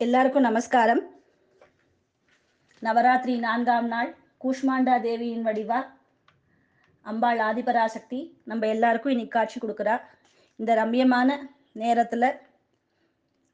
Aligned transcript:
எல்லாருக்கும் 0.00 0.44
நமஸ்காரம். 0.46 1.00
நவராத்திரி 2.82 3.38
நான்காம் 3.38 3.86
நாள் 3.86 4.10
கூஷ்மாண்டா 4.42 5.00
தேவியின் 5.06 5.46
வடிவா? 5.46 5.78
அம்பாள் 7.02 7.40
ஆதிபராசக்தி 7.46 8.20
நம்ம 8.44 8.66
எல்லாருக்கும் 8.66 9.12
இன்னைக்கு 9.12 9.38
காட்சி 9.38 9.60
கொடுக்குறா. 9.60 9.96
இந்த 10.56 10.74
ரம்யமான 10.74 11.38
நேரத்தில் 11.72 12.28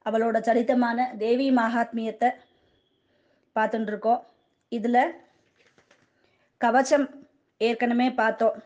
அவளோட 0.06 0.42
சரித்தமான 0.48 1.06
தேவி 1.16 1.46
மகாத்மியத்தை 1.60 2.30
பார்த்துட்டு 3.56 3.90
இருக்கோம் 3.92 4.22
இதில் 4.68 5.02
கவச்சம் 6.60 7.08
ஏற்கனவே 7.60 8.10
பார்த்தோம். 8.10 8.58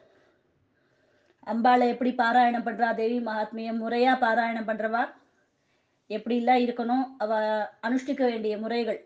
அம்பாளை 1.47 1.89
எப்படி 1.95 2.13
பாராயணம் 2.25 2.69
பண்றா 2.71 2.91
தேவி 2.95 3.21
மகாத்மியம் 3.21 3.81
முறையா 3.85 4.15
பாராயணம் 4.27 4.69
பண்றவா? 4.73 5.05
எப்படிலாம் 6.11 6.63
இருக்கணும் 6.65 7.05
அவ 7.25 7.33
அனுஷ்டிக்க 7.87 8.23
வேண்டிய 8.31 8.55
முறைகள். 8.59 9.01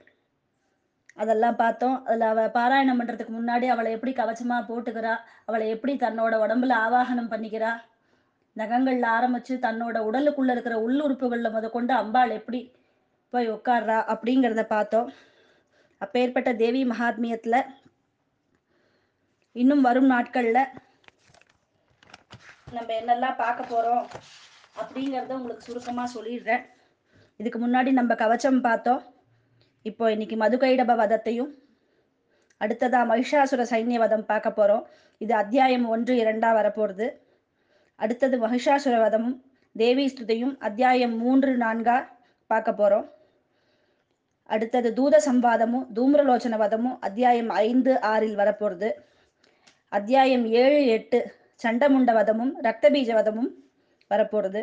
அதெல்லாம் 1.22 1.56
பார்த்தோம் 1.62 1.96
அதில் 2.06 2.26
அவ 2.32 2.42
பாராயணம் 2.58 3.00
பண்றதுக்கு 3.00 3.32
முன்னாடி 3.38 3.66
அவளை 3.72 3.90
எப்படி 3.96 4.12
கவச்சமா 4.20 4.58
போட்டுக்கிறா 4.68 5.14
அவளை 5.48 5.66
எப்படி 5.74 5.94
தன்னோட 6.04 6.34
உடம்புல 6.44 6.76
ஆவாகனம் 6.84 7.32
பண்ணிக்கிறா. 7.32 7.72
நகங்கள்ல 8.56 9.06
ஆரம்பிச்சு 9.18 9.54
தன்னோட 9.66 9.98
உடலுக்குள்ள 10.08 10.54
இருக்கிற 10.54 10.76
உள்ளுறுப்புகள்ல 10.86 11.50
முத 11.54 11.66
கொண்டு 11.70 11.92
அம்பாள் 11.94 12.36
எப்படி 12.38 12.60
போய் 13.32 13.52
உட்கார்றா 13.52 13.98
அப்படிங்கிறத 14.12 14.62
பார்த்தோம் 14.72 15.08
அப்பேற்பட்ட 16.00 16.50
தேவி 16.62 16.80
மகாத்மியத்துல 16.84 17.56
இன்னும் 19.56 19.84
வரும் 19.86 20.10
நாட்கள்ல 20.10 20.60
நம்ம 22.76 22.92
என்னெல்லாம் 23.00 23.40
பார்க்க 23.42 23.72
போறோம் 23.72 24.04
அப்படிங்கிறத 24.80 25.32
உங்களுக்கு 25.38 25.66
சுருக்கமா 25.68 26.04
சொல்லிடுறேன். 26.14 26.64
இதுக்கு 27.42 27.58
முன்னாடி 27.66 27.90
நம்ம 27.98 28.12
கவச்சம் 28.14 28.58
பார்த்தோம். 28.66 29.00
இப்போ 29.82 30.04
இன்னைக்கு 30.14 30.36
மதுகைடப 30.36 30.94
வதத்தையும் 31.00 31.48
அடுத்ததா 32.60 33.00
மகிஷாசுர 33.12 33.62
சைன்ய 33.70 33.96
வதம் 34.02 34.26
பார்க்க 34.26 34.50
போறோம். 34.58 34.84
இது 35.18 35.32
அத்தியாயம் 35.34 35.86
ஒன்று 35.94 36.12
இரண்டா 36.22 36.50
வரப்போறது. 36.58 37.06
அடுத்தது 37.96 38.36
மகிஷாசுர 38.44 38.94
வதமும் 39.04 39.34
தேவி 39.76 40.04
ஸ்துதியும் 40.12 40.54
அத்தியாயம் 40.68 41.16
மூன்று 41.22 41.52
நான்கா 41.56 41.96
பார்க்க 42.50 42.70
போறோம். 42.80 43.06
அடுத்தது 44.54 44.88
தூத 44.98 45.18
சம்பாதமும் 45.28 45.88
தூம்ரலோச்சன 45.96 46.60
வதமும் 46.64 46.96
அத்தியாயம் 47.08 47.50
ஐந்து 47.66 47.94
ஆறில் 48.12 48.38
வரப்போறது. 48.42 48.90
அத்தியாயம் 49.88 50.46
ஏழு 50.62 50.80
எட்டு 50.96 51.20
சண்டமுண்ட 51.64 52.12
வதமும் 52.20 52.54
ரத்தபீஜ 52.68 53.10
வதமும் 53.18 53.50
வரப்போறது. 54.10 54.62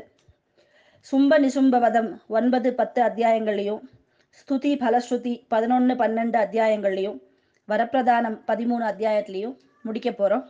சும்ப 1.05 1.33
நிசும்ப 1.39 1.75
வதம் 1.79 2.09
ஒன்பது 2.29 2.69
பத்து 2.73 2.99
அத்தியாயங்கள்லையும் 3.01 3.83
ஸ்துதி 4.39 4.71
பலஸ்ருதி 4.75 5.33
பதினொன்று 5.47 5.93
பன்னெண்டு 5.95 6.37
அத்தியாயங்கள்லையும் 6.37 7.17
வரப்பிரதானம் 7.69 8.37
பதிமூணு 8.45 8.83
அத்தியாயத்துலையும் 8.85 9.55
முடிக்க 9.85 10.09
போகிறோம் 10.11 10.45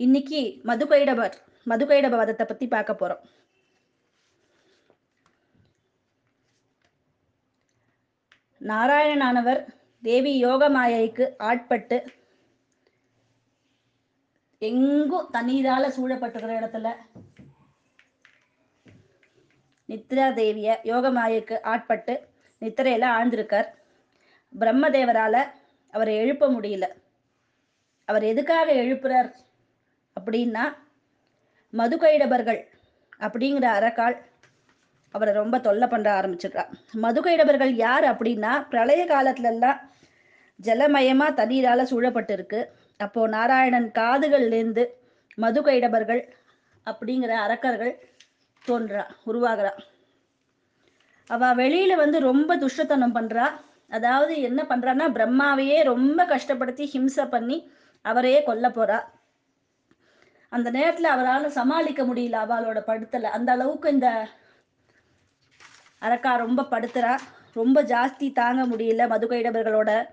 இன்னைக்கு 0.00 0.40
மதுகைடபர் 0.64 1.34
மதுகைடப 1.66 2.16
வதத்தை 2.16 2.46
பற்றி 2.46 2.66
பார்க்க 2.68 2.92
போகிறோம் 2.94 3.22
நாராயணானவர் 8.60 9.60
தேவி 10.02 10.32
யோக 10.38 10.68
மாயைக்கு 10.68 11.24
ஆட்பட்டு 11.42 11.98
எங்கும் 14.62 15.30
தண்ணீரால 15.32 15.84
சூழப்பட்டுக்கிற 15.96 16.52
இடத்துல 16.58 16.88
நித்ரா 19.92 20.32
தேவிய 20.32 20.80
யோகமாயைக்கு 20.84 21.62
ஆட்பட்டு 21.62 22.14
நித்திரையில 22.60 23.04
ஆழ்ந்திருக்கார். 23.16 23.68
பிரம்மதேவரால 24.60 25.36
அவரை 25.90 26.16
எழுப்ப 26.16 26.48
முடியல. 26.48 26.86
அவர் 28.04 28.22
எதுக்காக 28.22 28.72
எழுப்புறார் 28.72 29.30
அப்படின்னா 30.20 30.64
மதுகைடபர்கள் 31.72 32.60
அப்படிங்கிற 33.20 33.66
அரக்கால் 33.78 34.16
அவரை 35.10 35.34
ரொம்ப 35.34 35.58
தொல்லை 35.58 35.88
பண்ண 35.88 36.20
ஆரம்பிச்சிருக்கா. 36.20 36.64
மதுகைடபர்கள் 37.02 37.72
யார் 37.72 38.04
அப்படின்னா 38.04 38.68
பிரளய 38.68 39.02
காலத்துல 39.04 39.50
எல்லாம் 39.54 39.80
ஜலமயமா 40.60 41.26
தண்ணீரால 41.40 41.84
அப்போது 41.84 42.60
அப்போ 42.96 43.28
நாராயணன் 43.28 43.90
காதுகள்லேருந்து 43.98 44.84
மதுகைடபர்கள் 45.40 46.22
அப்படிங்கிற 46.86 47.32
அரக்கர்கள் 47.44 47.92
தோன்றா 48.64 49.06
உருவாகிறா. 49.26 49.70
அவ 51.26 51.54
வெளியில 51.54 51.94
வந்து 51.94 52.20
ரொம்ப 52.20 52.56
துஷ்டத்தனம் 52.56 53.16
பண்றா. 53.16 53.50
அதாவது 53.88 54.40
என்ன 54.40 54.62
பண்றான்னா 54.62 55.06
பிரம்மாவையே 55.16 55.82
ரொம்ப 55.82 56.26
கஷ்டப்படுத்தி 56.26 56.84
ஹிம்சை 56.92 57.28
பண்ணி 57.28 57.72
அவரையே 58.02 58.42
கொல்ல 58.42 58.68
போறா. 58.68 58.98
அந்த 60.48 60.70
நேரத்துல 60.70 61.08
அவரால் 61.14 61.50
சமாளிக்க 61.50 62.02
முடியல 62.02 62.36
அவளோட 62.44 62.80
படுத்தல. 62.86 63.22
அந்த 63.22 63.52
அளவுக்கு 63.52 63.90
இந்த 63.90 64.28
அரக்கா 66.00 66.36
ரொம்ப 66.36 66.62
படுத்துறா. 66.62 67.18
ரொம்ப 67.52 67.82
ஜாஸ்தி 67.82 68.32
தாங்க 68.32 68.76
முடியல 68.76 69.06
மதுகைடபர்களோட 69.12 70.08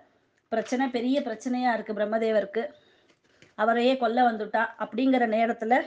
பிரச்சனை. 0.49 0.87
பெரிய 0.87 1.21
பிரச்சனையா 1.21 1.73
இருக்கு 1.73 1.93
பிரம்மதேவருக்கு. 1.93 2.63
அவரையே 3.55 3.97
கொல்ல 3.97 4.31
வந்துட்டா 4.31 4.67
அப்படிங்கிற 4.79 5.23
நேரத்துல 5.37 5.81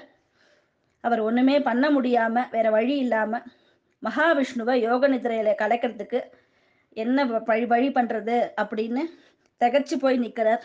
அவர் 1.05 1.21
ஒண்ணுமே 1.21 1.57
பண்ண 1.61 1.85
முடியாம 1.91 2.45
வேற 2.51 2.67
வழி 2.71 2.95
இல்லாம 2.97 3.41
மகாவிஷ்ணுவை 4.03 4.75
யோக 4.87 5.09
நிதிரையில 5.09 5.51
கலைக்கிறதுக்கு 5.63 6.21
என்ன 6.97 7.25
வழி 7.49 7.67
வழி 7.67 7.89
பண்றது 7.89 8.37
அப்படின்னு 8.63 9.03
திகச்சு 9.61 9.97
போய் 10.01 10.17
நிற்கிறார் 10.17 10.65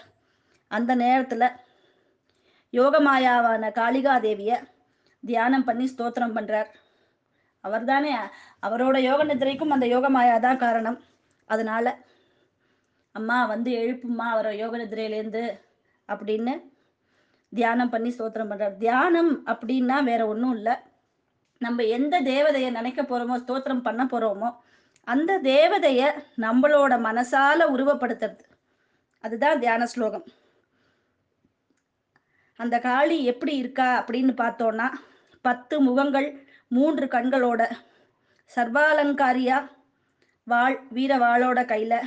அந்த 0.72 0.92
நேரத்துல 0.96 1.44
யோகமாயாவான 2.74 3.70
காளிகா 3.76 4.14
தேவிய 4.20 4.54
தியானம் 5.24 5.64
பண்ணி 5.64 5.86
ஸ்தோத்திரம் 5.86 6.36
பண்றார். 6.38 6.70
அவர் 7.64 7.84
தானே 7.84 8.12
அவரோட 8.68 8.98
யோக 9.02 9.22
நிதிரைக்கும் 9.24 9.74
அந்த 9.76 9.86
யோகமாயா 9.86 10.36
தான் 10.40 10.58
காரணம். 10.58 10.98
அதனால 11.50 11.86
அம்மா 13.16 13.38
வந்து 13.46 13.72
எழுப்புமா 13.72 14.26
அவரை 14.34 14.52
யோக 14.58 14.74
நிதிரையிலேருந்து 14.78 15.44
அப்படின்னு 16.10 16.54
தியானம் 17.50 17.90
பண்ணி 17.90 18.10
ஸ்தோத்திரம் 18.10 18.50
பண்றார். 18.52 18.78
தியானம் 18.78 19.46
அப்படின்னா 19.46 20.04
வேற 20.04 20.28
ஒன்றும் 20.28 20.56
இல்லை. 20.56 20.74
நம்ம 21.58 21.84
எந்த 21.84 22.22
தேவதையை 22.22 22.72
நினைக்க 22.72 23.02
போறோமோ 23.04 23.36
ஸ்தோத்திரம் 23.46 23.82
பண்ண 23.82 24.06
போறோமோ 24.06 24.56
அந்த 25.04 25.40
தேவதைய 25.42 26.12
நம்மளோட 26.38 26.94
மனசால 27.08 27.60
உருவப்படுத்துறது. 27.76 28.44
அதுதான் 29.20 29.60
தியான 29.60 29.86
ஸ்லோகம். 29.86 30.26
அந்த 32.56 32.80
காளி 32.80 33.24
எப்படி 33.24 33.56
இருக்கா 33.58 34.04
அப்படின்னு 34.04 34.34
பார்த்தோம்னா 34.44 34.92
பத்து 35.42 35.82
முகங்கள் 35.82 36.46
மூன்று 36.68 37.06
கண்களோட 37.06 37.72
சர்வாலங்காரியா 38.56 39.70
வாள் 40.44 40.88
வீர 40.90 41.18
வாளோட 41.18 41.60
கையில 41.72 42.02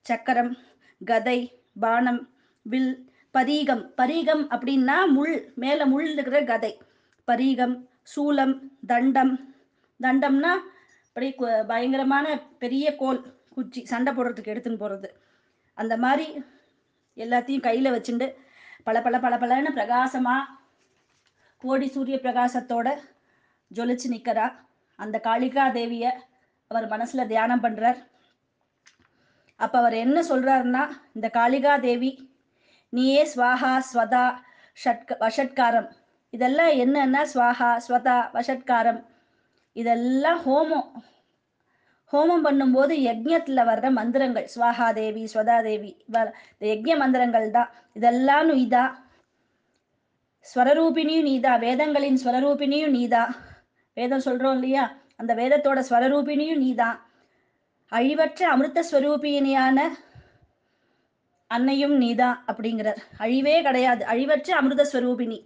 சக்கரம் 0.00 0.56
கதை 1.04 1.62
பானம் 1.80 2.30
வில் 2.62 3.05
பரீகம் 3.36 3.82
பரீகம் 4.00 4.44
அப்படின்னா 4.54 4.96
முள் 5.16 5.36
மேல 5.62 5.86
முள் 5.92 6.06
இருக்கிற 6.12 6.38
கதை. 6.50 6.72
பரீகம் 7.28 7.76
சூலம் 8.12 8.54
தண்டம். 8.90 9.34
தண்டம்னா 10.00 10.52
அப்படி 11.08 11.28
பயங்கரமான 11.70 12.26
பெரிய 12.62 12.86
கோல் 12.96 13.20
குச்சி 13.54 13.80
சண்டை 13.90 14.10
போடுறதுக்கு 14.14 14.52
எடுத்துன்னு 14.54 14.82
போறது. 14.82 15.08
அந்த 15.78 15.94
மாதிரி 16.04 16.26
எல்லாத்தையும் 17.16 17.66
கையில 17.66 17.92
வச்சுட்டு 17.94 18.26
பல 18.86 18.96
பல 19.06 19.18
பல 19.24 19.34
பலன்னு 19.42 19.70
பிரகாசமா 19.78 20.36
கோடி 21.62 21.86
சூரிய 21.94 22.16
பிரகாசத்தோட 22.22 22.88
ஜொலிச்சு 23.70 24.08
நிக்கிறா. 24.14 24.46
அந்த 24.98 25.16
காளிகா 25.24 25.64
தேவிய 25.72 26.06
அவர் 26.70 26.86
மனசுல 26.92 27.24
தியானம் 27.32 27.64
பண்றார். 27.64 27.98
அப்ப 29.60 29.74
அவர் 29.78 29.96
என்ன 30.04 30.18
சொல்றாருன்னா 30.30 30.82
இந்த 31.12 31.30
காளிகா 31.38 31.74
தேவி 31.80 32.10
நீயே 32.88 33.28
ஸ்வாஹா 33.34 33.82
ஸ்வதா 33.92 34.24
ஷட்க 34.84 35.16
வஷட்காரம். 35.20 35.88
இதெல்லாம் 36.30 36.68
என்னன்னா 36.68 37.22
ஸ்வாஹா 37.34 37.80
ஸ்வதா 37.88 38.16
வஷட்காரம். 38.32 39.00
இதெல்லாம் 39.72 40.40
ஹோமம். 40.46 40.88
ஹோமம் 42.12 42.44
பண்ணும்போது 42.46 42.94
யஜ்யத்துல 43.08 43.60
வர்ற 43.70 43.90
மந்திரங்கள் 43.90 44.48
ஸ்வாஹா 44.54 44.92
தேவி 44.92 45.28
ஸ்வதா 45.34 45.62
தேவி 45.62 45.96
இந்த 46.06 46.32
யஜ்ய 46.60 46.96
மந்திரங்கள் 46.96 47.50
தான். 47.50 47.70
இதெல்லாம் 47.92 48.50
நீதா. 48.50 48.84
ஸ்வரரூபினியும் 50.54 51.28
நீதா. 51.30 51.58
வேதங்களின் 51.58 52.18
ஸ்வரரூபிணியும் 52.24 52.94
நீதா. 52.98 53.22
வேதம் 53.94 54.24
சொல்றோம் 54.24 54.54
இல்லையா? 54.54 54.84
அந்த 55.16 55.34
வேதத்தோட 55.34 55.80
ஸ்வரரூபினியும் 55.90 56.56
நீதான் 56.56 56.96
அழிவற்ற 57.92 58.40
அமிர்தஸ்வரூபினியான 58.54 59.78
அன்னையும் 61.46 61.96
நீதான் 61.96 62.44
அப்படிங்கிறார். 62.46 62.96
அழிவே 63.18 63.62
கிடையாது. 63.62 64.04
அழிவற்ற 64.04 64.50
அமிர்த 64.50 64.88
ஸ்வரூபிணி. 64.92 65.44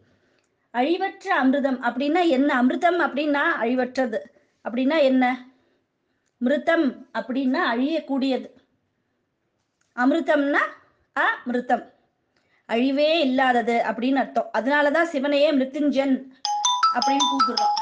அழிவற்ற 0.73 1.27
அமிர்தம் 1.43 1.81
அப்படின்னா 1.83 2.29
என்ன? 2.29 2.63
அமிர்தம் 2.63 3.01
அப்படின்னா 3.01 3.41
அழிவற்றது. 3.61 4.19
அப்படின்னா 4.65 5.01
என்ன? 5.01 5.47
மிருத்தம் 6.39 7.09
அப்படின்னா 7.15 7.59
அழியக்கூடியது. 7.73 8.49
அமிர்தம்னா 9.97 10.63
அமிர்தம். 11.21 11.85
அழிவே 12.69 13.21
இல்லாதது 13.21 13.83
அப்படின்னு 13.85 14.15
அர்த்தம். 14.15 14.49
அதனால 14.53 14.91
தான் 14.91 15.09
சிவனையே 15.13 15.51
மிருத்துஞ்சன் 15.53 16.15
அப்படின்னு 16.95 17.27
கூப்பிடுறோம். 17.33 17.80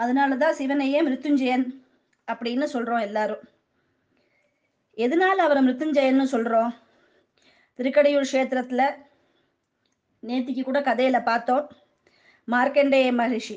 அதனால 0.00 0.36
தான் 0.42 0.56
சிவனையே 0.58 0.98
மிருத்துஞ்சயன் 1.06 1.64
அப்படின்னு 2.28 2.66
சொல்றோம் 2.74 3.06
எல்லாரும். 3.08 3.42
எதனால 4.98 5.36
அவரை 5.46 5.60
மிருத்யுஞ்சயன்னு 5.66 6.26
சொல்றோம்? 6.34 6.70
திருக்கடையூர் 7.78 8.30
க்ஷேத்திரத்துல 8.30 8.82
நேத்திக்கு 10.22 10.62
கூட 10.62 10.78
கதையில 10.80 11.18
பார்த்தோம். 11.24 11.66
மார்க்கண்டேய 12.48 13.10
மகிஷி 13.20 13.56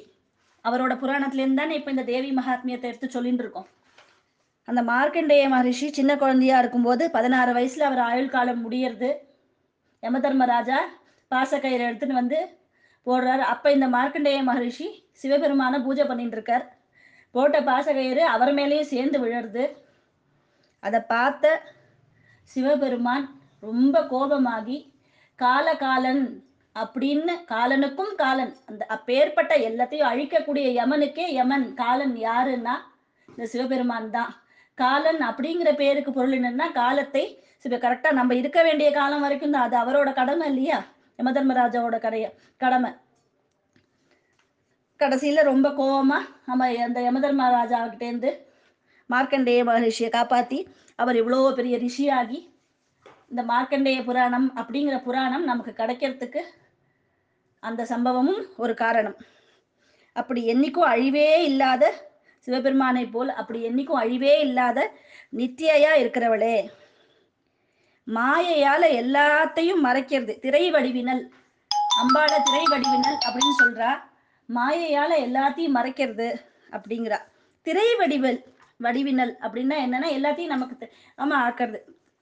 அவரோட 0.66 0.94
புராணத்துலேருந்து 1.02 1.62
தானே 1.62 1.78
இப்போ 1.80 1.92
இந்த 1.92 2.04
தேவி 2.12 2.30
மகாத்மியத்தை 2.32 2.90
எடுத்து 2.92 3.08
சொல்லிட்டு 3.16 3.44
இருக்கோம். 3.44 3.70
அந்த 4.68 4.82
மார்க்கண்டேய 4.92 5.46
மகரிஷி 5.54 5.88
சின்ன 5.98 6.12
குழந்தையா 6.18 6.58
இருக்கும்போது 6.60 7.04
பதினாறு 7.16 7.52
வயசுல 7.54 7.88
அவர் 7.90 8.04
ஆயுள் 8.10 8.34
காலம் 8.36 8.62
முடியறது. 8.66 9.10
யமதர்மராஜா 10.04 10.80
பாசக்கயிறு 11.32 11.84
எடுத்துன்னு 11.90 12.20
வந்து 12.22 12.40
போடுறாரு. 13.08 13.44
அப்ப 13.54 13.72
இந்த 13.76 13.88
மார்க்கண்டேய 13.96 14.42
மகரிஷி 14.50 14.88
சிவபெருமான 15.22 15.80
பூஜை 15.86 16.06
பண்ணிட்டு 16.10 16.38
இருக்கார் 16.38 16.66
போட்ட 17.36 17.58
பாசகயிறு 17.70 18.24
அவர் 18.34 18.52
மேலேயும் 18.60 18.92
சேர்ந்து 18.94 19.18
விழருது 19.24 19.66
அதை 20.84 21.00
பார்த்த 21.14 21.52
சிவபெருமான் 22.52 23.26
ரொம்ப 23.64 23.98
கோபமாகி 24.12 24.78
காலகாலன் 25.40 26.24
அப்படின்னு 26.76 27.34
காலனுக்கும் 27.52 28.14
காலன் 28.22 28.54
அந்த 28.70 28.84
அப்பேற்பட்ட 28.96 29.54
எல்லாத்தையும் 29.70 30.10
அழிக்கக்கூடிய 30.12 30.68
யமனுக்கே 30.80 31.26
யமன் 31.40 31.68
காலன் 31.82 32.16
யாருன்னா 32.28 32.76
இந்த 33.30 33.46
சிவபெருமான் 33.52 34.10
தான். 34.18 34.32
காலன் 34.78 35.22
அப்படிங்கிற 35.30 35.70
பேருக்கு 35.82 36.12
பொருள் 36.12 36.38
என்னன்னா 36.38 36.68
காலத்தை 36.82 37.24
இப்போ 37.66 37.78
கரெக்டாக 37.84 38.18
நம்ம 38.20 38.36
இருக்க 38.42 38.60
வேண்டிய 38.64 38.88
காலம் 38.92 39.24
வரைக்கும் 39.26 39.54
தான். 39.56 39.66
அது 39.68 39.76
அவரோட 39.82 40.10
கடமை 40.14 40.48
இல்லையா? 40.52 40.80
யமதர்மராஜாவோட 41.20 41.98
கடைய 42.06 42.26
கடமை. 42.62 42.92
கடைசியில் 45.00 45.50
ரொம்ப 45.52 45.68
கோபமா 45.80 46.18
நம்ம 46.50 46.68
அந்த 46.88 47.00
யமதர்மராஜாக்கிட்டேருந்து 47.08 48.32
மார்க்கண்டேய 49.10 49.62
மகரிஷியை 49.70 50.10
காப்பாற்றி 50.10 50.60
அவர் 50.96 51.20
இவ்வளோ 51.22 51.40
பெரிய 51.60 51.76
ரிஷியாகி 51.86 52.40
இந்த 53.32 53.42
மார்க்கண்டேய 53.52 54.00
புராணம் 54.08 54.48
அப்படிங்கிற 54.62 54.98
புராணம் 55.04 55.46
நமக்கு 55.52 55.72
கிடைக்கிறதுக்கு 55.80 56.42
அந்த 57.64 57.82
சம்பவமும் 57.92 58.42
ஒரு 58.64 58.74
காரணம். 58.84 59.18
அப்படி 60.16 60.42
என்னைக்கும் 60.54 60.92
அழிவே 60.94 61.30
இல்லாத 61.50 61.84
சிவபெருமானை 62.48 63.04
போல் 63.10 63.32
அப்படி 63.40 63.60
என்னைக்கும் 63.70 64.02
அழிவே 64.04 64.34
இல்லாத 64.46 64.80
நித்தியையா 65.40 65.92
இருக்கிறவளே. 66.02 66.56
மாயையால 68.08 68.84
எல்லாத்தையும் 68.84 69.84
மறைக்கிறது. 69.84 70.40
திரை 70.40 70.72
வடிவினல் 70.72 71.30
அம்பாள 72.04 72.32
திரை 72.44 72.64
வடிவினல் 72.70 73.18
அப்படின்னு 73.28 73.64
சொல்றா. 73.64 74.00
மாயையால 74.56 75.14
எல்லாத்தையும் 75.20 75.76
மறைக்கிறது 75.76 76.36
அப்படிங்கிறா. 76.72 77.18
திரை 77.62 77.96
வடிவல் 78.00 78.44
வடிவினல் 78.84 79.36
அப்படின்னா 79.42 79.74
என்னன்னா 79.80 80.08
எல்லாத்தையும் 80.12 80.46
நமக்கு 80.46 80.86
தெ- 80.86 81.20
ஆமா 81.20 81.50
ஆக்கிறது. 81.50 81.78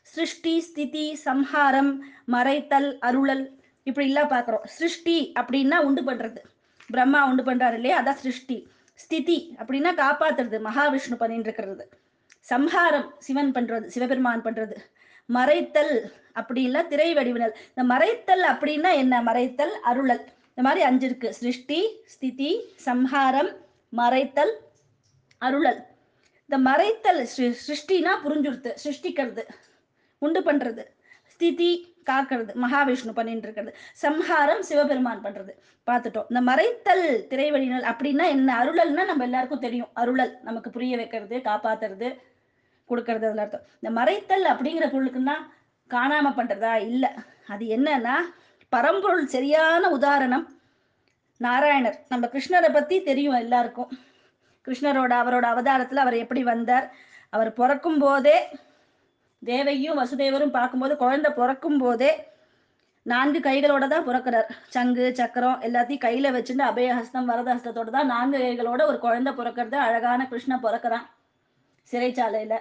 சிருஷ்டி 0.03 0.61
ஸ்திதி 0.61 1.15
சம்ஹாரம் 1.15 2.05
மறைத்தல் 2.33 2.99
அருளல் 2.99 3.63
இப்படி 3.83 4.07
எல்லாம் 4.07 4.29
பார்க்குறோம். 4.29 4.65
சிருஷ்டி 4.65 5.33
அப்படின்னா 5.41 5.77
உண்டு 5.77 6.03
பண்றது. 6.03 6.37
பிரம்மா 6.87 7.27
உண்டு 7.27 7.43
பண்றாரு 7.43 7.75
இல்லையா? 7.75 8.03
அதான் 8.03 8.13
சிருஷ்டி. 8.13 8.69
ஸ்திதி 8.95 9.57
அப்படின்னா 9.59 9.91
காப்பாத்துறது. 9.97 10.61
மகாவிஷ்ணு 10.65 11.15
பண்ணிட்டு 11.15 11.43
இருக்கிறது. 11.43 11.89
சம்ஹாரம் 12.51 13.15
சிவன் 13.19 13.53
பண்றது 13.53 13.85
சிவபெருமான் 13.85 14.43
பண்றது. 14.43 14.77
மறைத்தல் 15.35 16.13
அப்படின்னா 16.35 16.87
திரை 16.87 17.15
வடிவினல். 17.15 17.55
இந்த 17.75 17.95
மறைத்தல் 17.95 18.45
அப்படின்னா 18.53 18.95
என்ன? 18.95 19.23
மறைத்தல் 19.23 19.75
அருளல். 19.83 20.25
இந்த 20.49 20.63
மாதிரி 20.69 20.85
அஞ்சு 20.85 21.07
இருக்கு. 21.07 21.35
சிருஷ்டி 21.35 22.01
ஸ்திதி 22.05 22.73
சம்ஹாரம் 22.77 23.51
மறைத்தல் 23.97 24.53
அருளல். 25.39 25.81
இந்த 26.49 26.71
மறைத்தல் 26.71 27.27
சிருஷ்டினா 27.37 28.13
புரிஞ்சுடுத்து 28.25 28.75
சிருஷ்டிக்கிறது 28.85 29.43
உண்டு 30.19 30.41
பண்றது. 30.41 30.85
ஸ்திதி 31.25 31.71
காக்கிறது 32.11 32.53
மகாவிஷ்ணு 32.63 33.13
பண்ணிட்டு 33.13 33.43
இருக்கிறது. 33.43 33.77
சம்ஹாரம் 33.93 34.63
சிவபெருமான் 34.63 35.25
பண்றது. 35.25 35.53
பார்த்துட்டோம். 35.87 36.27
இந்த 36.29 36.43
மறைத்தல் 36.53 37.07
திரைவழினல் 37.33 37.89
அப்படின்னா 37.93 38.27
என்ன? 38.27 38.65
அருளல்னா 38.65 39.05
நம்ம 39.05 39.25
எல்லாருக்கும் 39.25 39.61
தெரியும். 39.61 39.91
அருளல் 39.95 40.39
நமக்கு 40.43 40.71
புரிய 40.71 40.97
வைக்கிறது 40.97 41.37
காப்பாத்துறது. 41.37 42.09
கொடுக்கறது 42.91 43.25
அதுல 43.25 43.41
அர்த்தம். 43.41 43.67
இந்த 43.81 44.01
மறைத்தல் 44.01 44.51
அப்படிங்கிற 44.53 44.87
பொருளுக்குன்னா 44.91 45.37
காணாம 45.91 46.33
பண்றதா? 46.37 46.75
இல்ல. 46.75 47.15
அது 47.49 47.65
என்னன்னா 47.67 48.17
பரம்பொருள் 48.69 49.27
சரியான 49.27 49.91
உதாரணம் 49.91 50.45
நாராயணர். 51.41 51.99
நம்ம 52.09 52.27
கிருஷ்ணரை 52.27 52.73
பத்தி 52.73 53.03
தெரியும் 53.03 53.35
எல்லாருக்கும். 53.35 53.91
கிருஷ்ணரோட 54.67 55.13
அவரோட 55.23 55.47
அவதாரத்துல 55.53 56.03
அவர் 56.05 56.15
எப்படி 56.15 56.43
வந்தார்? 56.43 56.87
அவர் 57.31 57.53
பிறக்கும் 57.53 57.99
போதே 57.99 58.37
தேவையும் 59.43 59.99
வசுதேவரும் 59.99 60.57
பார்க்கும்போது 60.59 60.97
குழந்தை 60.97 61.31
பிறக்கும் 61.33 61.79
போதே 61.79 62.33
நான்கு 63.03 63.39
கைகளோட 63.41 63.89
தான் 63.89 64.07
பிறக்கிறார். 64.09 64.49
சங்கு 64.69 65.15
சக்கரம் 65.15 65.61
எல்லாத்தையும் 65.61 66.05
கையில 66.07 66.31
வச்சுட்டு 66.37 66.65
அபயஹஸ்தம் 66.71 67.29
வரதஹஸ்தத்தோட 67.31 67.91
தான் 67.91 68.07
நான்கு 68.07 68.39
கைகளோட 68.39 68.87
ஒரு 68.87 68.99
குழந்தை 68.99 69.33
பிறக்கிறது 69.33 69.75
அழகான 69.75 70.27
கிருஷ்ணன் 70.27 70.65
பிறக்கிறான். 70.65 71.07
சிறைச்சாலையில. 71.91 72.55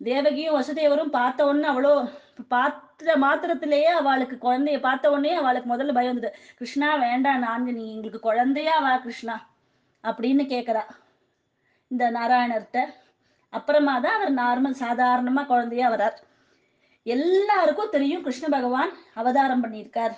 தேவகியும் 0.00 0.56
வசுதேவரும் 0.58 1.14
பார்த்த 1.18 1.46
உடனே 1.48 1.66
அவ்வளோ 1.72 1.92
பார்த்த 2.54 3.16
மாத்திரத்திலேயே 3.24 3.90
அவளுக்கு 4.00 4.36
குழந்தைய 4.46 4.78
பார்த்த 4.86 5.10
உடனே 5.14 5.32
அவளுக்கு 5.40 5.68
முதல்ல 5.72 5.96
பயம் 5.98 6.12
வந்தது. 6.12 6.30
கிருஷ்ணா 6.58 6.88
வேண்டாம் 7.04 7.44
நான்கு 7.46 7.72
நீ 7.78 7.84
எங்களுக்கு 7.94 8.20
குழந்தையா 8.28 8.76
வா 8.84 8.92
கிருஷ்ணா 9.04 9.36
அப்படின்னு 10.04 10.44
கேட்குறா 10.54 10.84
இந்த 11.90 12.04
நாராயணர்கிட்ட 12.16 12.80
அப்புறமா 13.52 13.94
தான் 14.00 14.16
அவர் 14.18 14.32
நார்மல் 14.42 14.80
சாதாரணமா 14.82 15.42
குழந்தையா 15.52 15.86
வரார். 15.94 16.18
எல்லாருக்கும் 17.06 17.94
தெரியும் 17.94 18.24
கிருஷ்ண 18.26 18.46
பகவான் 18.48 18.92
அவதாரம் 19.20 19.62
பண்ணியிருக்கார். 19.64 20.14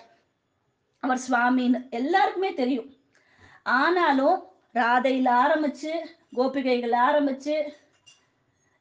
அவர் 1.03 1.25
சுவாமின்னு 1.27 1.79
எல்லாருக்குமே 1.99 2.51
தெரியும். 2.63 2.91
ஆனாலும் 3.81 4.39
ராதையில் 4.79 5.31
ஆரம்பிச்சு 5.43 5.93
கோபிகைகள் 6.37 6.95
ஆரம்பிச்சு 7.07 7.55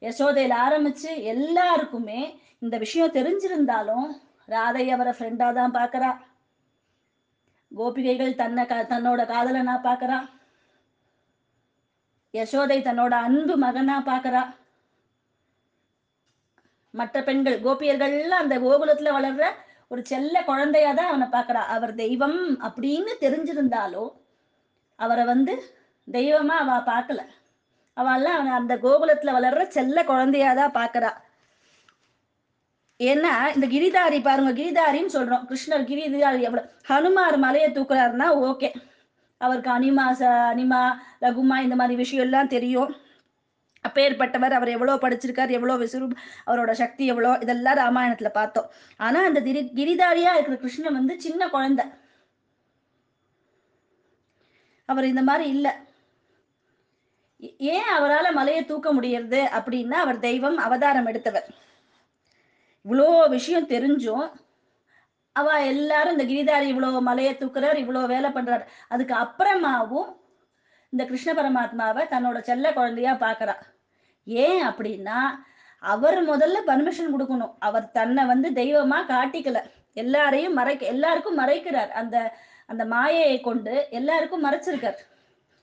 யசோதையில 0.01 0.53
ஆரம்பிச்சு 0.65 1.11
எல்லாருக்குமே 1.33 2.21
இந்த 2.63 2.75
விஷயம் 2.83 3.15
தெரிஞ்சிருந்தாலும் 3.17 4.07
ராதை 4.53 4.85
அவரை 4.93 5.13
ஃப்ரெண்டா 5.17 5.47
தான் 5.57 5.75
பார்க்கறா. 5.79 6.09
கோபிகைகள் 7.71 8.39
தன்னை 8.41 8.63
தன்னோட 8.93 9.21
காதலனா 9.33 9.75
பார்க்கறா. 9.87 10.17
யசோதை 12.33 12.77
தன்னோட 12.87 13.13
அன்பு 13.27 13.55
மகனா 13.65 13.95
பாக்குறா 14.11 14.41
மற்ற 16.93 17.17
பெண்கள் 17.27 17.57
கோபியர்கள்லாம் 17.65 18.43
அந்த 18.43 18.55
கோகுலத்துல 18.65 19.11
வளர்ற 19.17 19.45
ஒரு 19.91 20.01
செல்ல 20.11 20.35
குழந்தையா 20.49 20.91
தான் 20.93 21.11
அவனை 21.11 21.27
பார்க்கறா. 21.35 21.61
அவர் 21.75 21.93
தெய்வம் 22.01 22.39
அப்படின்னு 22.67 23.13
தெரிஞ்சிருந்தாலும் 23.23 24.11
அவரை 24.99 25.23
வந்து 25.31 25.53
தெய்வமா 26.07 26.55
அவ 26.63 26.77
பார்க்கல. 26.91 27.21
அவெல்லாம் 27.97 28.37
அவன் 28.39 28.59
அந்த 28.59 28.73
கோகுலத்துல 28.75 29.33
வளர்ற 29.37 29.63
செல்ல 29.67 30.03
குழந்தையாதான் 30.03 30.61
தான் 30.61 30.77
பார்க்கறா 30.79 31.11
ஏன்னா 32.99 33.33
இந்த 33.55 33.67
கிரிதாரி 33.67 34.17
பாருங்க 34.21 34.51
கிரிதாரின்னு 34.61 35.15
சொல்றோம். 35.17 35.45
கிருஷ்ணர் 35.49 35.85
கிரிதாரி 35.91 36.41
எவ்வளவு 36.47 36.67
ஹனுமார் 36.89 37.37
மலையை 37.45 37.69
தூக்குறாருன்னா 37.71 38.27
ஓகே. 38.49 38.69
அவருக்கு 39.41 39.71
அனிமா 39.71 40.05
ச 40.19 40.23
அனிமா 40.51 40.81
லகுமா 41.23 41.57
இந்த 41.65 41.75
மாதிரி 41.75 41.95
விஷயம் 41.95 42.25
எல்லாம் 42.25 42.51
தெரியும். 42.55 42.91
அப்பேற்பட்டவர் 43.85 44.55
அவர் 44.57 44.73
எவ்வளோ 44.75 44.95
படிச்சிருக்கார் 44.95 45.55
எவ்வளோ 45.57 45.75
விசுறு 45.83 46.07
அவரோட 46.47 46.71
சக்தி 46.81 47.03
எவ்வளோ 47.05 47.31
இதெல்லாம் 47.41 47.79
ராமாயணத்துல 47.83 48.29
பார்த்தோம். 48.39 48.67
ஆனா 48.99 49.19
அந்த 49.29 49.41
திரி 49.41 49.61
கிரிதாரியா 49.79 50.33
இருக்கிற 50.35 50.57
கிருஷ்ணன் 50.57 50.97
வந்து 50.99 51.15
சின்ன 51.21 51.49
குழந்தை. 51.49 51.85
அவர் 54.89 55.11
இந்த 55.13 55.21
மாதிரி 55.21 55.47
இல்லை. 55.49 55.73
ஏன் 57.73 57.89
அவரால் 57.97 58.33
மலையை 58.33 58.65
தூக்க 58.65 58.93
முடியறது 58.93 59.41
அப்படின்னா 59.57 59.97
அவர் 60.05 60.19
தெய்வம் 60.19 60.57
அவதாரம் 60.57 61.05
எடுத்தவர். 61.05 61.47
இவ்வளோ 62.85 63.29
விஷயம் 63.29 63.67
தெரிஞ்சும் 63.67 64.25
அவ 65.31 65.65
எல்லாரும் 65.65 66.19
இந்த 66.19 66.25
கிரிதாரி 66.31 66.65
இவ்வளோ 66.71 67.01
மலையை 67.01 67.33
தூக்குறார் 67.33 67.77
இவ்வளோ 67.83 68.01
வேலை 68.05 68.29
பண்றார். 68.29 68.63
அதுக்கு 68.87 69.13
அப்புறமாவும் 69.15 70.09
இந்த 70.89 71.05
கிருஷ்ண 71.05 71.31
பரமாத்மாவை 71.33 72.03
தன்னோட 72.07 72.39
செல்ல 72.39 72.73
குழந்தையா 72.73 73.13
பாக்குறா. 73.13 73.55
ஏன் 74.25 74.61
அப்படின்னா 74.69 75.19
அவர் 75.83 76.17
முதல்ல 76.25 76.57
பர்மிஷன் 76.67 77.13
கொடுக்கணும். 77.13 77.53
அவர் 77.59 77.91
தன்னை 77.91 78.25
வந்து 78.25 78.49
தெய்வமா 78.49 78.99
காட்டிக்கல. 79.13 79.59
எல்லாரையும் 79.93 80.53
மறைக்க 80.53 80.85
எல்லாருக்கும் 80.85 81.39
மறைக்கிறார். 81.39 81.89
அந்த 81.89 82.33
அந்த 82.65 82.85
மாயையை 82.85 83.41
கொண்டு 83.41 83.87
எல்லாருக்கும் 83.89 84.45
மறைச்சிருக்கார். 84.45 84.99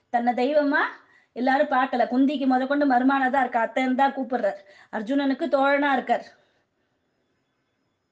தன்னை 0.09 0.33
தெய்வமா 0.33 0.81
எல்லாரும் 1.39 1.73
பார்க்கல. 1.75 2.05
குந்திக்கு 2.11 2.45
முத 2.51 2.63
கொண்டு 2.69 2.85
மருமானதா 2.91 3.41
இருக்கா. 3.43 3.61
அத்தைன்னு 3.67 4.01
தான் 4.01 4.15
கூப்பிடுறார். 4.17 4.59
அர்ஜுனனுக்கு 4.97 5.45
தோழனா 5.55 5.89
இருக்கார். 5.97 6.25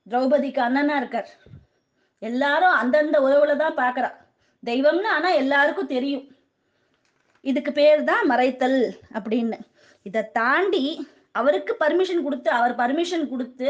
திரௌபதிக்கு 0.07 0.61
அண்ணனா 0.67 0.95
இருக்கார். 1.01 1.29
எல்லாரும் 2.21 2.75
அந்தந்த 2.81 3.17
உறவுல 3.27 3.55
தான் 3.63 3.79
பார்க்கறா. 3.81 4.09
தெய்வம்னு 4.63 5.09
ஆனா 5.15 5.29
எல்லாருக்கும் 5.41 5.93
தெரியும். 5.95 6.25
இதுக்கு 7.49 7.71
பேர் 7.79 8.01
தான் 8.11 8.23
மறைத்தல் 8.31 8.79
அப்படின்னு. 9.17 9.57
இதை 10.05 10.21
தாண்டி 10.39 10.83
அவருக்கு 11.39 11.73
பர்மிஷன் 11.81 12.23
கொடுத்து 12.25 12.49
அவர் 12.59 12.73
பர்மிஷன் 12.81 13.25
கொடுத்து 13.31 13.67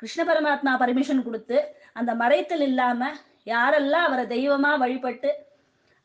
கிருஷ்ண 0.00 0.22
பரமாத்மா 0.28 0.72
பர்மிஷன் 0.82 1.22
கொடுத்து 1.26 1.56
அந்த 1.98 2.10
மறைத்தல் 2.22 2.64
இல்லாம 2.70 3.10
யாரெல்லாம் 3.52 4.06
அவரை 4.08 4.24
தெய்வமா 4.34 4.70
வழிபட்டு 4.82 5.30